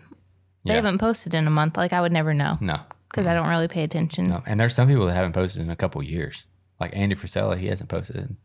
they 0.65 0.71
Yeah. 0.71 0.75
haven't 0.75 0.97
posted 0.99 1.33
in 1.33 1.45
a 1.47 1.51
month. 1.51 1.77
Like 1.77 1.93
I 1.93 2.01
would 2.01 2.11
never 2.11 2.33
know 2.33 2.57
No. 2.61 2.79
because 3.09 3.27
I 3.27 3.33
don't 3.33 3.47
really 3.49 3.67
pay 3.67 3.83
attention. 3.83 4.27
No. 4.27 4.41
And 4.45 4.59
there's 4.59 4.73
some 4.75 4.87
people 4.87 5.05
that 5.05 5.15
haven't 5.15 5.33
posted 5.33 5.61
in 5.61 5.69
a 5.69 5.75
couple 5.75 6.01
years. 6.03 6.45
Like 6.79 6.95
Andy 6.95 7.15
Frisella, 7.15 7.57
he 7.57 7.67
hasn't 7.67 7.89
posted 7.89 8.15
in, 8.15 8.37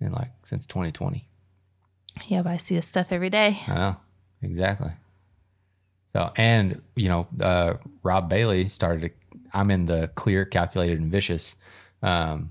in 0.00 0.12
like 0.12 0.30
since 0.44 0.66
2020. 0.66 1.26
Yeah, 2.26 2.42
but 2.42 2.50
I 2.52 2.56
see 2.58 2.74
this 2.74 2.86
stuff 2.86 3.06
every 3.10 3.30
day. 3.30 3.58
I 3.66 3.74
know 3.74 3.96
exactly. 4.42 4.90
So, 6.12 6.32
and 6.36 6.82
you 6.96 7.08
know, 7.08 7.28
uh, 7.40 7.74
Rob 8.02 8.28
Bailey 8.28 8.68
started. 8.68 9.12
I'm 9.52 9.70
in 9.70 9.86
the 9.86 10.10
Clear, 10.16 10.44
Calculated, 10.44 10.98
and 11.00 11.10
Vicious 11.10 11.54
um, 12.02 12.50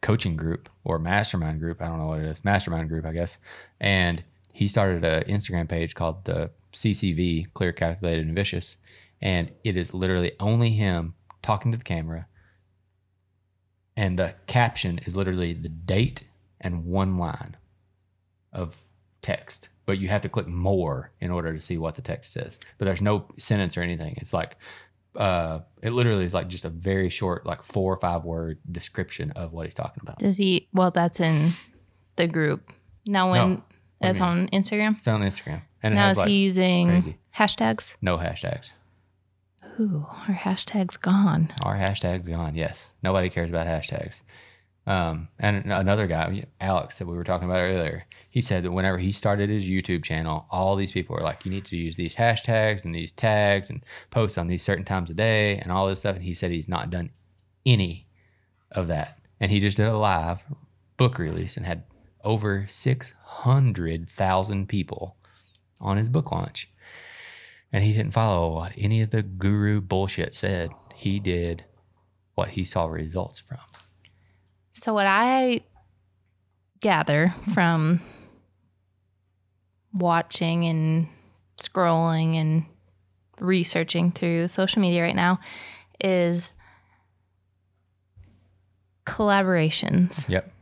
coaching 0.00 0.36
group 0.36 0.68
or 0.84 0.98
mastermind 0.98 1.58
group. 1.60 1.82
I 1.82 1.86
don't 1.86 1.98
know 1.98 2.06
what 2.06 2.20
it 2.20 2.26
is. 2.26 2.44
Mastermind 2.44 2.88
group, 2.88 3.04
I 3.04 3.12
guess. 3.12 3.38
And 3.80 4.22
he 4.54 4.68
started 4.68 5.04
an 5.04 5.24
Instagram 5.24 5.68
page 5.68 5.96
called 5.96 6.24
the 6.24 6.48
CCV, 6.72 7.52
Clear, 7.54 7.72
Calculated, 7.72 8.24
and 8.24 8.36
Vicious, 8.36 8.76
and 9.20 9.50
it 9.64 9.76
is 9.76 9.92
literally 9.92 10.32
only 10.38 10.70
him 10.70 11.14
talking 11.42 11.72
to 11.72 11.76
the 11.78 11.84
camera. 11.84 12.26
And 13.96 14.16
the 14.16 14.34
caption 14.46 15.00
is 15.06 15.16
literally 15.16 15.54
the 15.54 15.68
date 15.68 16.22
and 16.60 16.84
one 16.84 17.18
line 17.18 17.56
of 18.52 18.76
text, 19.22 19.70
but 19.86 19.98
you 19.98 20.06
have 20.08 20.22
to 20.22 20.28
click 20.28 20.46
more 20.46 21.10
in 21.20 21.32
order 21.32 21.52
to 21.52 21.60
see 21.60 21.76
what 21.76 21.96
the 21.96 22.02
text 22.02 22.32
says. 22.32 22.60
But 22.78 22.84
there's 22.84 23.02
no 23.02 23.26
sentence 23.36 23.76
or 23.76 23.82
anything. 23.82 24.14
It's 24.18 24.32
like 24.32 24.56
uh 25.16 25.60
it 25.80 25.90
literally 25.90 26.24
is 26.24 26.34
like 26.34 26.46
just 26.48 26.64
a 26.64 26.68
very 26.68 27.10
short, 27.10 27.44
like 27.44 27.64
four 27.64 27.92
or 27.92 27.98
five 27.98 28.24
word 28.24 28.58
description 28.70 29.32
of 29.32 29.52
what 29.52 29.66
he's 29.66 29.74
talking 29.74 30.00
about. 30.02 30.18
Does 30.18 30.36
he? 30.36 30.68
Well, 30.72 30.92
that's 30.92 31.18
in 31.18 31.50
the 32.16 32.28
group. 32.28 32.72
Now, 33.04 33.30
when 33.30 33.50
No. 33.50 33.62
That's 34.04 34.20
on 34.20 34.48
Instagram, 34.48 34.96
It's 34.96 35.08
on 35.08 35.20
Instagram. 35.22 35.62
And 35.82 35.94
now 35.94 36.08
is 36.10 36.16
like 36.18 36.28
he 36.28 36.42
using 36.44 36.88
crazy. 36.88 37.16
hashtags? 37.36 37.94
no 38.00 38.16
hashtags. 38.18 38.72
Ooh, 39.80 40.06
our 40.28 40.34
hashtags 40.34 41.00
gone. 41.00 41.52
Our 41.64 41.76
hashtag's 41.76 42.28
gone. 42.28 42.54
Yes. 42.54 42.90
Nobody 43.02 43.28
cares 43.28 43.50
about 43.50 43.66
hashtags. 43.66 44.20
Um, 44.86 45.28
and 45.38 45.64
another 45.72 46.06
guy, 46.06 46.44
Alex, 46.60 46.98
that 46.98 47.06
we 47.06 47.16
were 47.16 47.24
talking 47.24 47.48
about 47.48 47.60
earlier, 47.60 48.04
he 48.30 48.40
said 48.40 48.62
that 48.64 48.70
whenever 48.72 48.98
he 48.98 49.12
started 49.12 49.48
his 49.48 49.66
YouTube 49.66 50.04
channel, 50.04 50.46
all 50.50 50.76
these 50.76 50.92
people 50.92 51.16
were 51.16 51.22
like, 51.22 51.44
you 51.44 51.50
need 51.50 51.64
to 51.66 51.76
use 51.76 51.96
these 51.96 52.14
hashtags 52.14 52.84
and 52.84 52.94
these 52.94 53.10
tags 53.10 53.70
and 53.70 53.82
post 54.10 54.36
on 54.38 54.46
these 54.46 54.62
certain 54.62 54.84
times 54.84 55.10
a 55.10 55.14
day 55.14 55.56
and 55.58 55.72
all 55.72 55.88
this 55.88 56.00
stuff. 56.00 56.16
And 56.16 56.24
he 56.24 56.34
said 56.34 56.50
he's 56.50 56.68
not 56.68 56.90
done 56.90 57.10
any 57.66 58.06
of 58.70 58.88
that. 58.88 59.18
And 59.40 59.50
he 59.50 59.58
just 59.58 59.78
did 59.78 59.86
a 59.86 59.96
live 59.96 60.40
book 60.98 61.18
release 61.18 61.56
and 61.56 61.64
had 61.66 61.82
over 62.24 62.66
600,000 62.68 64.68
people 64.68 65.16
on 65.80 65.96
his 65.96 66.08
book 66.08 66.32
launch. 66.32 66.68
And 67.72 67.84
he 67.84 67.92
didn't 67.92 68.12
follow 68.12 68.54
what 68.54 68.72
any 68.76 69.00
of 69.02 69.10
the 69.10 69.22
guru 69.22 69.80
bullshit 69.80 70.34
said. 70.34 70.70
He 70.94 71.20
did 71.20 71.64
what 72.34 72.50
he 72.50 72.64
saw 72.64 72.86
results 72.86 73.38
from. 73.38 73.58
So, 74.72 74.94
what 74.94 75.06
I 75.06 75.60
gather 76.80 77.34
from 77.52 78.00
watching 79.92 80.66
and 80.66 81.08
scrolling 81.60 82.34
and 82.34 82.66
researching 83.40 84.12
through 84.12 84.48
social 84.48 84.82
media 84.82 85.02
right 85.02 85.16
now 85.16 85.40
is 86.00 86.52
collaborations. 89.06 90.28
Yep. 90.28 90.53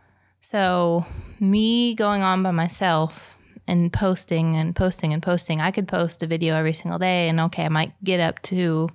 So, 0.53 1.07
me 1.41 1.95
going 1.95 2.21
on 2.21 2.43
by 2.43 2.51
myself 2.51 3.39
and 3.67 3.91
posting 3.91 4.55
and 4.55 4.77
posting 4.77 5.15
and 5.15 5.23
posting, 5.23 5.63
I 5.63 5.71
could 5.71 5.89
post 5.89 6.23
a 6.23 6.27
video 6.27 6.55
every 6.55 6.75
single 6.75 6.99
day, 6.99 7.31
and 7.31 7.41
okay, 7.41 7.65
I 7.65 7.71
might 7.71 7.93
get 8.05 8.21
up 8.21 8.41
to 8.43 8.91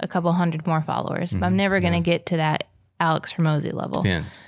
a 0.00 0.08
couple 0.08 0.32
hundred 0.32 0.66
more 0.66 0.82
followers, 0.82 1.32
but 1.32 1.42
I'm 1.44 1.50
mm-hmm. 1.50 1.58
never 1.58 1.80
going 1.80 1.92
to 1.92 2.00
get 2.00 2.24
to 2.26 2.38
that 2.38 2.64
Alex 2.98 3.34
Hormozi 3.34 3.74
level. 3.74 4.02
Depends. 4.02 4.40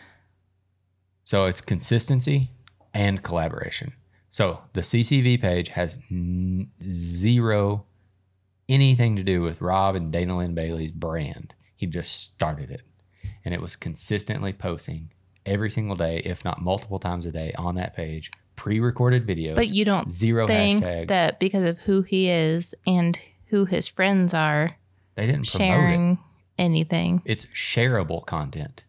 So 1.24 1.44
it's 1.44 1.60
consistency 1.60 2.50
and 2.94 3.22
collaboration. 3.22 3.92
So 4.30 4.60
the 4.72 4.80
CCV 4.80 5.42
page 5.42 5.68
has 5.68 5.98
n- 6.10 6.70
zero 6.82 7.84
anything 8.70 9.16
to 9.16 9.22
do 9.22 9.42
with 9.42 9.60
Rob 9.60 9.96
and 9.96 10.10
Dana 10.10 10.38
Linn 10.38 10.54
Bailey's 10.54 10.92
brand. 10.92 11.52
He 11.76 11.86
just 11.86 12.22
started 12.22 12.70
it. 12.70 12.82
And 13.44 13.52
it 13.52 13.60
was 13.60 13.76
consistently 13.76 14.54
posting 14.54 15.10
every 15.46 15.70
single 15.70 15.96
day, 15.96 16.22
if 16.24 16.44
not 16.44 16.60
multiple 16.62 16.98
times 16.98 17.26
a 17.26 17.32
day, 17.32 17.52
on 17.58 17.74
that 17.76 17.94
page, 17.96 18.30
pre 18.56 18.80
recorded 18.80 19.26
videos. 19.26 19.54
But 19.54 19.68
you 19.68 19.84
don't 19.84 20.10
zero 20.10 20.46
think 20.46 20.84
hashtags. 20.84 21.08
that 21.08 21.38
because 21.40 21.66
of 21.66 21.78
who 21.80 22.02
he 22.02 22.28
is 22.28 22.74
and 22.86 23.18
who 23.46 23.64
his 23.64 23.86
friends 23.88 24.32
are 24.34 24.76
they 25.14 25.26
didn't 25.26 25.48
promote 25.48 25.66
it. 25.66 25.72
sharing 25.74 26.18
anything 26.58 27.22
It's 27.24 27.46
shareable 27.46 28.24
content, 28.26 28.84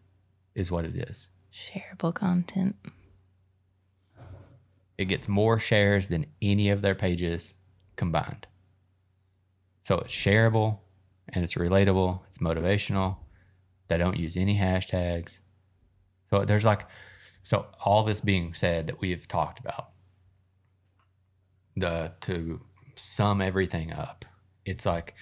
is 0.54 0.70
what 0.70 0.84
it 0.84 0.96
is. 0.96 1.28
shareable 1.52 2.14
content. 2.14 2.76
It 4.98 5.06
gets 5.06 5.28
more 5.28 5.58
shares 5.58 6.08
than 6.08 6.26
any 6.40 6.70
of 6.70 6.80
their 6.82 6.94
pages 6.94 7.54
combined. 7.96 8.46
So 9.84 9.98
it's 9.98 10.12
shareable 10.14 10.78
and 11.28 11.44
it's 11.44 11.54
relatable, 11.54 12.20
it's 12.28 12.38
motivational. 12.38 13.16
They 13.88 13.98
don't 13.98 14.16
use 14.16 14.36
any 14.36 14.56
hashtags. 14.58 15.40
So 16.30 16.44
there's 16.44 16.64
like, 16.64 16.86
so 17.42 17.66
all 17.84 18.04
this 18.04 18.20
being 18.20 18.54
said 18.54 18.86
that 18.88 19.00
we 19.00 19.10
have 19.10 19.28
talked 19.28 19.60
about, 19.60 19.90
the 21.76 22.12
to 22.22 22.60
sum 22.96 23.40
everything 23.40 23.92
up, 23.92 24.24
it's 24.64 24.86
like 24.86 25.14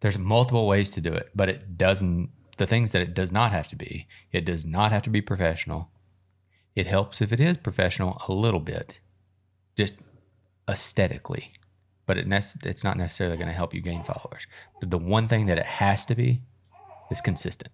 there's 0.00 0.18
multiple 0.18 0.66
ways 0.66 0.90
to 0.90 1.00
do 1.00 1.12
it, 1.12 1.30
but 1.34 1.48
it 1.48 1.76
doesn't. 1.76 2.30
The 2.58 2.66
things 2.66 2.92
that 2.92 3.02
it 3.02 3.12
does 3.12 3.30
not 3.30 3.52
have 3.52 3.68
to 3.68 3.76
be, 3.76 4.06
it 4.32 4.46
does 4.46 4.64
not 4.64 4.90
have 4.90 5.02
to 5.02 5.10
be 5.10 5.20
professional. 5.20 5.90
It 6.74 6.86
helps 6.86 7.20
if 7.20 7.32
it 7.32 7.40
is 7.40 7.58
professional 7.58 8.22
a 8.28 8.32
little 8.32 8.60
bit, 8.60 9.00
just 9.76 9.94
aesthetically, 10.68 11.52
but 12.06 12.16
it 12.16 12.26
nec- 12.26 12.64
it's 12.64 12.84
not 12.84 12.96
necessarily 12.96 13.36
going 13.36 13.48
to 13.48 13.54
help 13.54 13.74
you 13.74 13.82
gain 13.82 14.04
followers. 14.04 14.46
But 14.80 14.90
the 14.90 14.98
one 14.98 15.28
thing 15.28 15.46
that 15.46 15.58
it 15.58 15.66
has 15.66 16.06
to 16.06 16.14
be 16.14 16.42
is 17.10 17.20
consistent. 17.20 17.72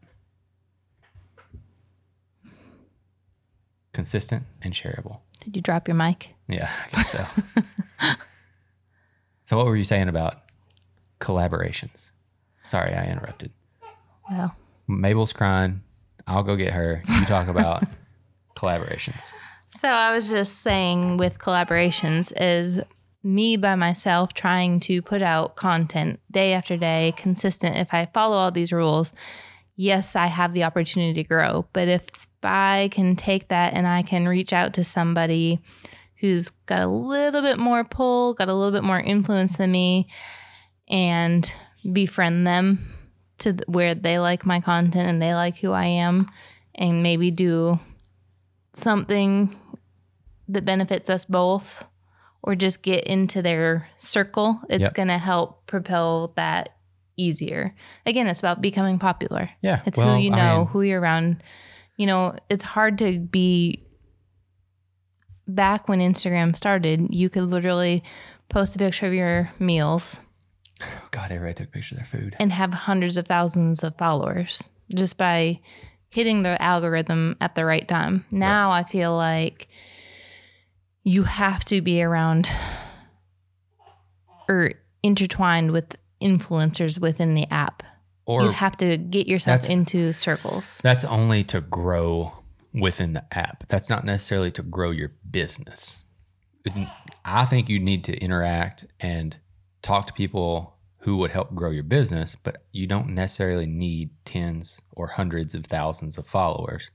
Consistent 3.92 4.44
and 4.62 4.72
shareable. 4.72 5.20
Did 5.44 5.56
you 5.56 5.62
drop 5.62 5.88
your 5.88 5.96
mic? 5.96 6.30
Yeah, 6.48 6.70
I 6.86 6.96
guess 6.96 7.10
so. 7.10 7.26
so, 9.44 9.56
what 9.56 9.66
were 9.66 9.76
you 9.76 9.84
saying 9.84 10.08
about 10.08 10.42
collaborations? 11.20 12.10
Sorry, 12.64 12.94
I 12.94 13.06
interrupted. 13.06 13.50
Well, 14.30 14.54
Mabel's 14.86 15.32
crying. 15.32 15.82
I'll 16.26 16.42
go 16.44 16.56
get 16.56 16.72
her. 16.72 17.02
You 17.08 17.24
talk 17.26 17.48
about 17.48 17.84
collaborations. 18.56 19.32
so 19.70 19.88
I 19.88 20.12
was 20.12 20.30
just 20.30 20.60
saying 20.60 21.16
with 21.16 21.38
collaborations 21.38 22.32
is 22.36 22.80
me 23.24 23.56
by 23.56 23.74
myself 23.74 24.34
trying 24.34 24.80
to 24.80 25.02
put 25.02 25.22
out 25.22 25.56
content 25.56 26.20
day 26.30 26.52
after 26.52 26.76
day, 26.76 27.14
consistent. 27.16 27.76
If 27.76 27.92
I 27.92 28.06
follow 28.12 28.36
all 28.36 28.50
these 28.50 28.72
rules, 28.72 29.12
yes, 29.76 30.14
I 30.16 30.26
have 30.26 30.52
the 30.54 30.64
opportunity 30.64 31.22
to 31.22 31.28
grow. 31.28 31.66
But 31.72 31.88
if 31.88 32.02
I 32.42 32.88
can 32.92 33.16
take 33.16 33.48
that 33.48 33.74
and 33.74 33.86
I 33.86 34.02
can 34.02 34.28
reach 34.28 34.52
out 34.52 34.74
to 34.74 34.84
somebody 34.84 35.60
who's 36.16 36.50
got 36.50 36.82
a 36.82 36.86
little 36.86 37.42
bit 37.42 37.58
more 37.58 37.82
pull, 37.84 38.34
got 38.34 38.48
a 38.48 38.54
little 38.54 38.72
bit 38.72 38.84
more 38.84 39.00
influence 39.00 39.56
than 39.56 39.72
me, 39.72 40.06
and 40.88 41.52
befriend 41.92 42.46
them 42.46 42.94
to 43.38 43.56
where 43.66 43.94
they 43.94 44.18
like 44.20 44.46
my 44.46 44.60
content 44.60 45.08
and 45.08 45.20
they 45.20 45.34
like 45.34 45.58
who 45.58 45.72
I 45.72 45.86
am, 45.86 46.28
and 46.74 47.02
maybe 47.02 47.30
do 47.30 47.80
something 48.72 49.54
that 50.48 50.64
benefits 50.64 51.10
us 51.10 51.24
both 51.24 51.84
or 52.42 52.54
just 52.54 52.82
get 52.82 53.04
into 53.04 53.42
their 53.42 53.88
circle, 53.96 54.60
it's 54.68 54.82
Yep. 54.82 54.94
going 54.94 55.08
to 55.08 55.18
help 55.18 55.66
propel 55.66 56.32
that 56.36 56.70
easier. 57.22 57.74
Again, 58.06 58.26
it's 58.26 58.40
about 58.40 58.60
becoming 58.60 58.98
popular. 58.98 59.50
Yeah. 59.62 59.82
It's 59.86 59.98
well, 59.98 60.16
who 60.16 60.22
you 60.22 60.32
I 60.32 60.36
know, 60.36 60.58
mean, 60.58 60.66
who 60.68 60.82
you're 60.82 61.00
around. 61.00 61.42
You 61.96 62.06
know, 62.06 62.36
it's 62.50 62.64
hard 62.64 62.98
to 62.98 63.18
be 63.20 63.84
back 65.46 65.88
when 65.88 66.00
Instagram 66.00 66.56
started, 66.56 67.14
you 67.14 67.28
could 67.28 67.44
literally 67.44 68.02
post 68.48 68.76
a 68.76 68.78
picture 68.78 69.06
of 69.06 69.14
your 69.14 69.50
meals 69.58 70.20
God, 71.10 71.30
everybody 71.32 71.54
took 71.54 71.68
a 71.68 71.70
picture 71.72 71.94
of 71.94 71.98
their 71.98 72.20
food. 72.20 72.36
and 72.38 72.52
have 72.52 72.74
hundreds 72.74 73.16
of 73.16 73.26
thousands 73.26 73.82
of 73.84 73.96
followers 73.96 74.62
just 74.94 75.16
by 75.16 75.60
hitting 76.10 76.42
the 76.42 76.60
algorithm 76.60 77.36
at 77.40 77.54
the 77.54 77.64
right 77.64 77.86
time. 77.88 78.24
Now 78.30 78.70
I 78.70 78.84
feel 78.84 79.16
like 79.16 79.68
you 81.04 81.22
have 81.24 81.64
to 81.66 81.80
be 81.80 82.02
around 82.02 82.48
or 84.48 84.72
intertwined 85.02 85.70
with 85.72 85.96
influencers 86.22 86.98
within 87.00 87.34
the 87.34 87.46
app. 87.52 87.82
Or 88.24 88.44
you 88.44 88.50
have 88.50 88.76
to 88.78 88.96
get 88.96 89.26
yourself 89.26 89.68
into 89.68 90.12
circles. 90.12 90.80
That's 90.82 91.04
only 91.04 91.42
to 91.44 91.60
grow 91.60 92.32
within 92.72 93.12
the 93.14 93.24
app. 93.36 93.64
That's 93.68 93.90
not 93.90 94.04
necessarily 94.04 94.50
to 94.52 94.62
grow 94.62 94.90
your 94.90 95.12
business. 95.28 96.04
I 97.24 97.44
think 97.46 97.68
you 97.68 97.80
need 97.80 98.04
to 98.04 98.16
interact 98.18 98.86
and 99.00 99.36
talk 99.82 100.06
to 100.06 100.12
people 100.12 100.76
who 100.98 101.16
would 101.16 101.32
help 101.32 101.52
grow 101.54 101.70
your 101.70 101.82
business, 101.82 102.36
but 102.40 102.64
you 102.70 102.86
don't 102.86 103.08
necessarily 103.08 103.66
need 103.66 104.10
tens 104.24 104.80
or 104.92 105.08
hundreds 105.08 105.52
of 105.56 105.66
thousands 105.66 106.16
of 106.16 106.24
followers 106.24 106.90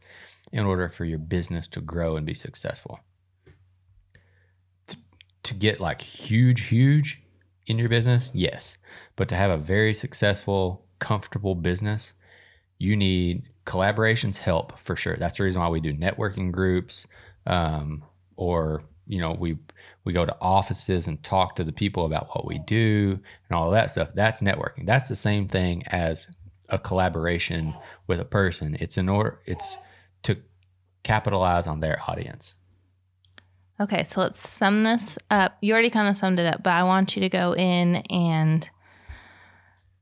in 0.54 0.66
order 0.66 0.88
for 0.88 1.04
your 1.04 1.20
business 1.20 1.68
to 1.68 1.82
grow 1.82 2.16
and 2.16 2.26
be 2.26 2.34
successful. 2.34 3.02
T- 4.88 4.98
To 5.44 5.54
get 5.54 5.82
like 5.82 6.02
huge, 6.02 6.68
huge 6.68 7.22
in 7.68 7.78
your 7.78 7.90
business, 7.90 8.32
yes. 8.34 8.78
But 9.16 9.28
to 9.30 9.36
have 9.36 9.52
a 9.52 9.58
very 9.58 9.94
successful, 9.94 10.86
comfortable 11.00 11.54
business, 11.54 12.14
you 12.80 12.96
need 12.96 13.44
collaborations 13.66 14.38
help 14.38 14.80
for 14.80 14.96
sure. 14.96 15.18
That's 15.18 15.38
the 15.38 15.44
reason 15.44 15.62
why 15.62 15.70
we 15.70 15.82
do 15.82 15.94
networking 15.94 16.52
groups, 16.52 17.06
um, 17.46 18.04
or 18.38 18.84
you 19.06 19.20
know 19.20 19.34
we 19.34 19.58
we 20.04 20.14
go 20.14 20.26
to 20.26 20.36
offices 20.42 21.08
and 21.08 21.22
talk 21.22 21.56
to 21.58 21.64
the 21.64 21.72
people 21.72 22.06
about 22.06 22.30
what 22.30 22.48
we 22.48 22.60
do 22.60 23.20
and 23.50 23.58
all 23.58 23.68
of 23.68 23.74
that 23.74 23.92
stuff. 23.92 24.10
That's 24.16 24.42
networking. 24.42 24.86
That's 24.86 25.10
the 25.10 25.16
same 25.16 25.48
thing 25.48 25.84
as 25.88 26.28
a 26.70 26.80
collaboration 26.80 27.74
with 28.08 28.20
a 28.20 28.26
person. 28.26 28.78
It's 28.80 28.98
in 28.98 29.10
order. 29.10 29.40
It's 29.46 29.78
to 30.24 30.38
capitalize 31.04 31.68
on 31.68 31.82
their 31.82 32.02
audience. 32.08 32.56
Okay, 33.80 34.04
so 34.04 34.22
let's 34.22 34.48
sum 34.48 34.84
this 34.84 35.20
up. 35.30 35.58
You 35.62 35.74
already 35.74 35.92
kind 35.92 36.08
of 36.08 36.18
summed 36.18 36.40
it 36.40 36.48
up, 36.48 36.64
but 36.64 36.74
I 36.74 36.84
want 36.84 37.16
you 37.16 37.22
to 37.22 37.30
go 37.30 37.54
in 37.54 37.98
and 38.10 38.68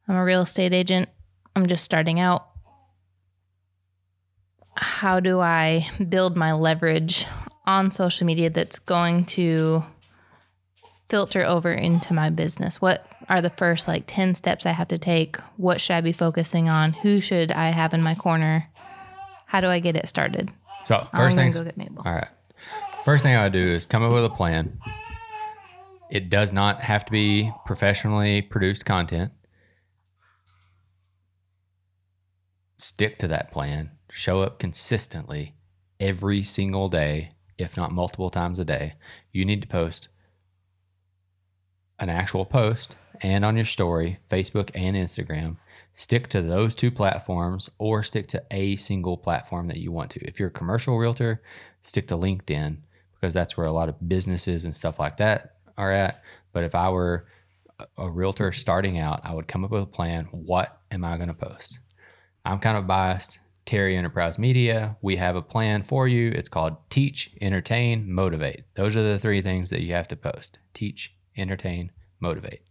I'm 0.07 0.15
a 0.15 0.23
real 0.23 0.41
estate 0.41 0.71
agent. 0.71 1.09
I'm 1.55 1.67
just 1.67 1.83
starting 1.83 2.19
out. 2.19 2.47
How 4.75 5.19
do 5.19 5.39
I 5.39 5.87
build 6.07 6.37
my 6.37 6.53
leverage 6.53 7.25
on 7.65 7.91
social 7.91 8.25
media 8.25 8.49
that's 8.49 8.79
going 8.79 9.25
to 9.25 9.83
filter 11.09 11.43
over 11.43 11.71
into 11.71 12.13
my 12.13 12.29
business? 12.29 12.81
What 12.81 13.05
are 13.27 13.41
the 13.41 13.49
first 13.49 13.87
like 13.87 14.03
10 14.07 14.35
steps 14.35 14.65
I 14.65 14.71
have 14.71 14.87
to 14.89 14.97
take? 14.97 15.37
What 15.57 15.81
should 15.81 15.95
I 15.95 16.01
be 16.01 16.13
focusing 16.13 16.69
on? 16.69 16.93
Who 16.93 17.19
should 17.19 17.51
I 17.51 17.69
have 17.69 17.93
in 17.93 18.01
my 18.01 18.15
corner? 18.15 18.69
How 19.47 19.61
do 19.61 19.67
I 19.67 19.79
get 19.79 19.95
it 19.95 20.07
started? 20.07 20.51
So 20.85 21.07
first 21.15 21.35
things. 21.35 21.57
go 21.57 21.63
get 21.63 21.77
Mabel. 21.77 22.03
All 22.05 22.13
right. 22.13 22.27
First 23.05 23.21
thing 23.21 23.35
I 23.35 23.43
would 23.43 23.53
do 23.53 23.67
is 23.67 23.85
come 23.85 24.01
up 24.01 24.11
with 24.11 24.25
a 24.25 24.31
plan. 24.31 24.79
It 26.09 26.31
does 26.31 26.51
not 26.51 26.79
have 26.79 27.05
to 27.05 27.11
be 27.11 27.51
professionally 27.63 28.41
produced 28.41 28.83
content. 28.83 29.31
Stick 32.77 33.19
to 33.19 33.27
that 33.27 33.51
plan. 33.51 33.91
Show 34.09 34.41
up 34.41 34.57
consistently 34.57 35.53
every 35.99 36.41
single 36.41 36.89
day, 36.89 37.33
if 37.59 37.77
not 37.77 37.91
multiple 37.91 38.31
times 38.31 38.57
a 38.57 38.65
day. 38.65 38.95
You 39.31 39.45
need 39.45 39.61
to 39.61 39.67
post 39.67 40.07
an 41.99 42.09
actual 42.09 42.43
post 42.43 42.95
and 43.21 43.45
on 43.45 43.55
your 43.55 43.65
story, 43.65 44.17
Facebook 44.31 44.71
and 44.73 44.95
Instagram. 44.95 45.57
Stick 45.93 46.27
to 46.29 46.41
those 46.41 46.73
two 46.73 46.89
platforms 46.89 47.69
or 47.77 48.01
stick 48.01 48.25
to 48.29 48.43
a 48.49 48.77
single 48.77 49.15
platform 49.15 49.67
that 49.67 49.77
you 49.77 49.91
want 49.91 50.09
to. 50.09 50.27
If 50.27 50.39
you're 50.39 50.49
a 50.49 50.51
commercial 50.51 50.97
realtor, 50.97 51.43
stick 51.81 52.07
to 52.07 52.17
LinkedIn 52.17 52.77
because 53.25 53.33
that's 53.33 53.57
where 53.57 53.65
a 53.65 53.71
lot 53.71 53.89
of 53.89 54.07
businesses 54.07 54.65
and 54.65 54.75
stuff 54.75 54.99
like 54.99 55.17
that 55.17 55.55
are 55.79 55.91
at. 55.91 56.21
But 56.53 56.63
if 56.63 56.75
I 56.75 56.89
were 56.89 57.25
a- 57.97 58.07
realtor 58.07 58.51
starting 58.51 58.99
out, 58.99 59.21
I 59.23 59.33
would 59.33 59.47
come 59.47 59.65
up 59.65 59.71
with 59.71 59.81
a 59.81 59.87
plan. 59.87 60.25
What 60.31 60.79
am 60.91 61.03
I 61.03 61.17
going 61.17 61.29
to 61.29 61.33
post? 61.33 61.79
I'm 62.45 62.59
kind 62.59 62.77
of 62.77 62.85
biased. 62.85 63.39
Terry 63.65 63.97
Enterprise 63.97 64.37
Media, 64.37 64.95
we 65.01 65.15
have 65.15 65.35
a 65.35 65.41
plan 65.41 65.81
for 65.81 66.07
you. 66.07 66.29
It's 66.29 66.49
called 66.49 66.75
Teach, 66.91 67.31
Entertain, 67.41 68.13
Motivate. 68.13 68.63
Those 68.75 68.95
are 68.95 69.01
the 69.01 69.17
three 69.17 69.41
things 69.41 69.71
that 69.71 69.81
you 69.81 69.93
have 69.93 70.07
to 70.09 70.15
post 70.15 70.59
teach, 70.75 71.15
entertain, 71.35 71.89
motivate. 72.19 72.61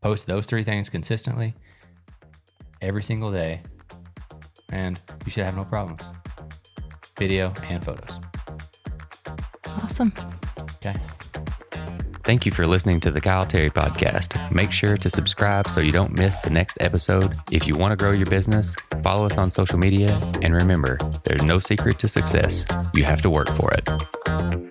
Post 0.00 0.26
those 0.26 0.46
three 0.46 0.64
things 0.64 0.88
consistently 0.88 1.54
every 2.80 3.02
single 3.02 3.30
day, 3.30 3.60
and 4.70 4.98
you 5.26 5.30
should 5.30 5.44
have 5.44 5.56
no 5.56 5.64
problems. 5.64 6.00
Video 7.18 7.52
and 7.68 7.84
photos. 7.84 8.18
Awesome. 9.98 10.12
Okay. 10.76 10.94
Thank 12.22 12.46
you 12.46 12.52
for 12.52 12.68
listening 12.68 13.00
to 13.00 13.10
the 13.10 13.20
Kyle 13.20 13.44
Terry 13.44 13.68
podcast. 13.68 14.52
Make 14.52 14.70
sure 14.70 14.96
to 14.96 15.10
subscribe 15.10 15.68
so 15.68 15.80
you 15.80 15.90
don't 15.90 16.12
miss 16.12 16.36
the 16.36 16.50
next 16.50 16.78
episode. 16.80 17.36
If 17.50 17.66
you 17.66 17.74
want 17.74 17.90
to 17.90 17.96
grow 17.96 18.12
your 18.12 18.26
business, 18.26 18.76
follow 19.02 19.26
us 19.26 19.38
on 19.38 19.50
social 19.50 19.78
media. 19.78 20.16
And 20.40 20.54
remember, 20.54 20.98
there's 21.24 21.42
no 21.42 21.58
secret 21.58 21.98
to 21.98 22.06
success. 22.06 22.64
You 22.94 23.02
have 23.02 23.22
to 23.22 23.30
work 23.30 23.48
for 23.54 23.72
it. 23.72 24.67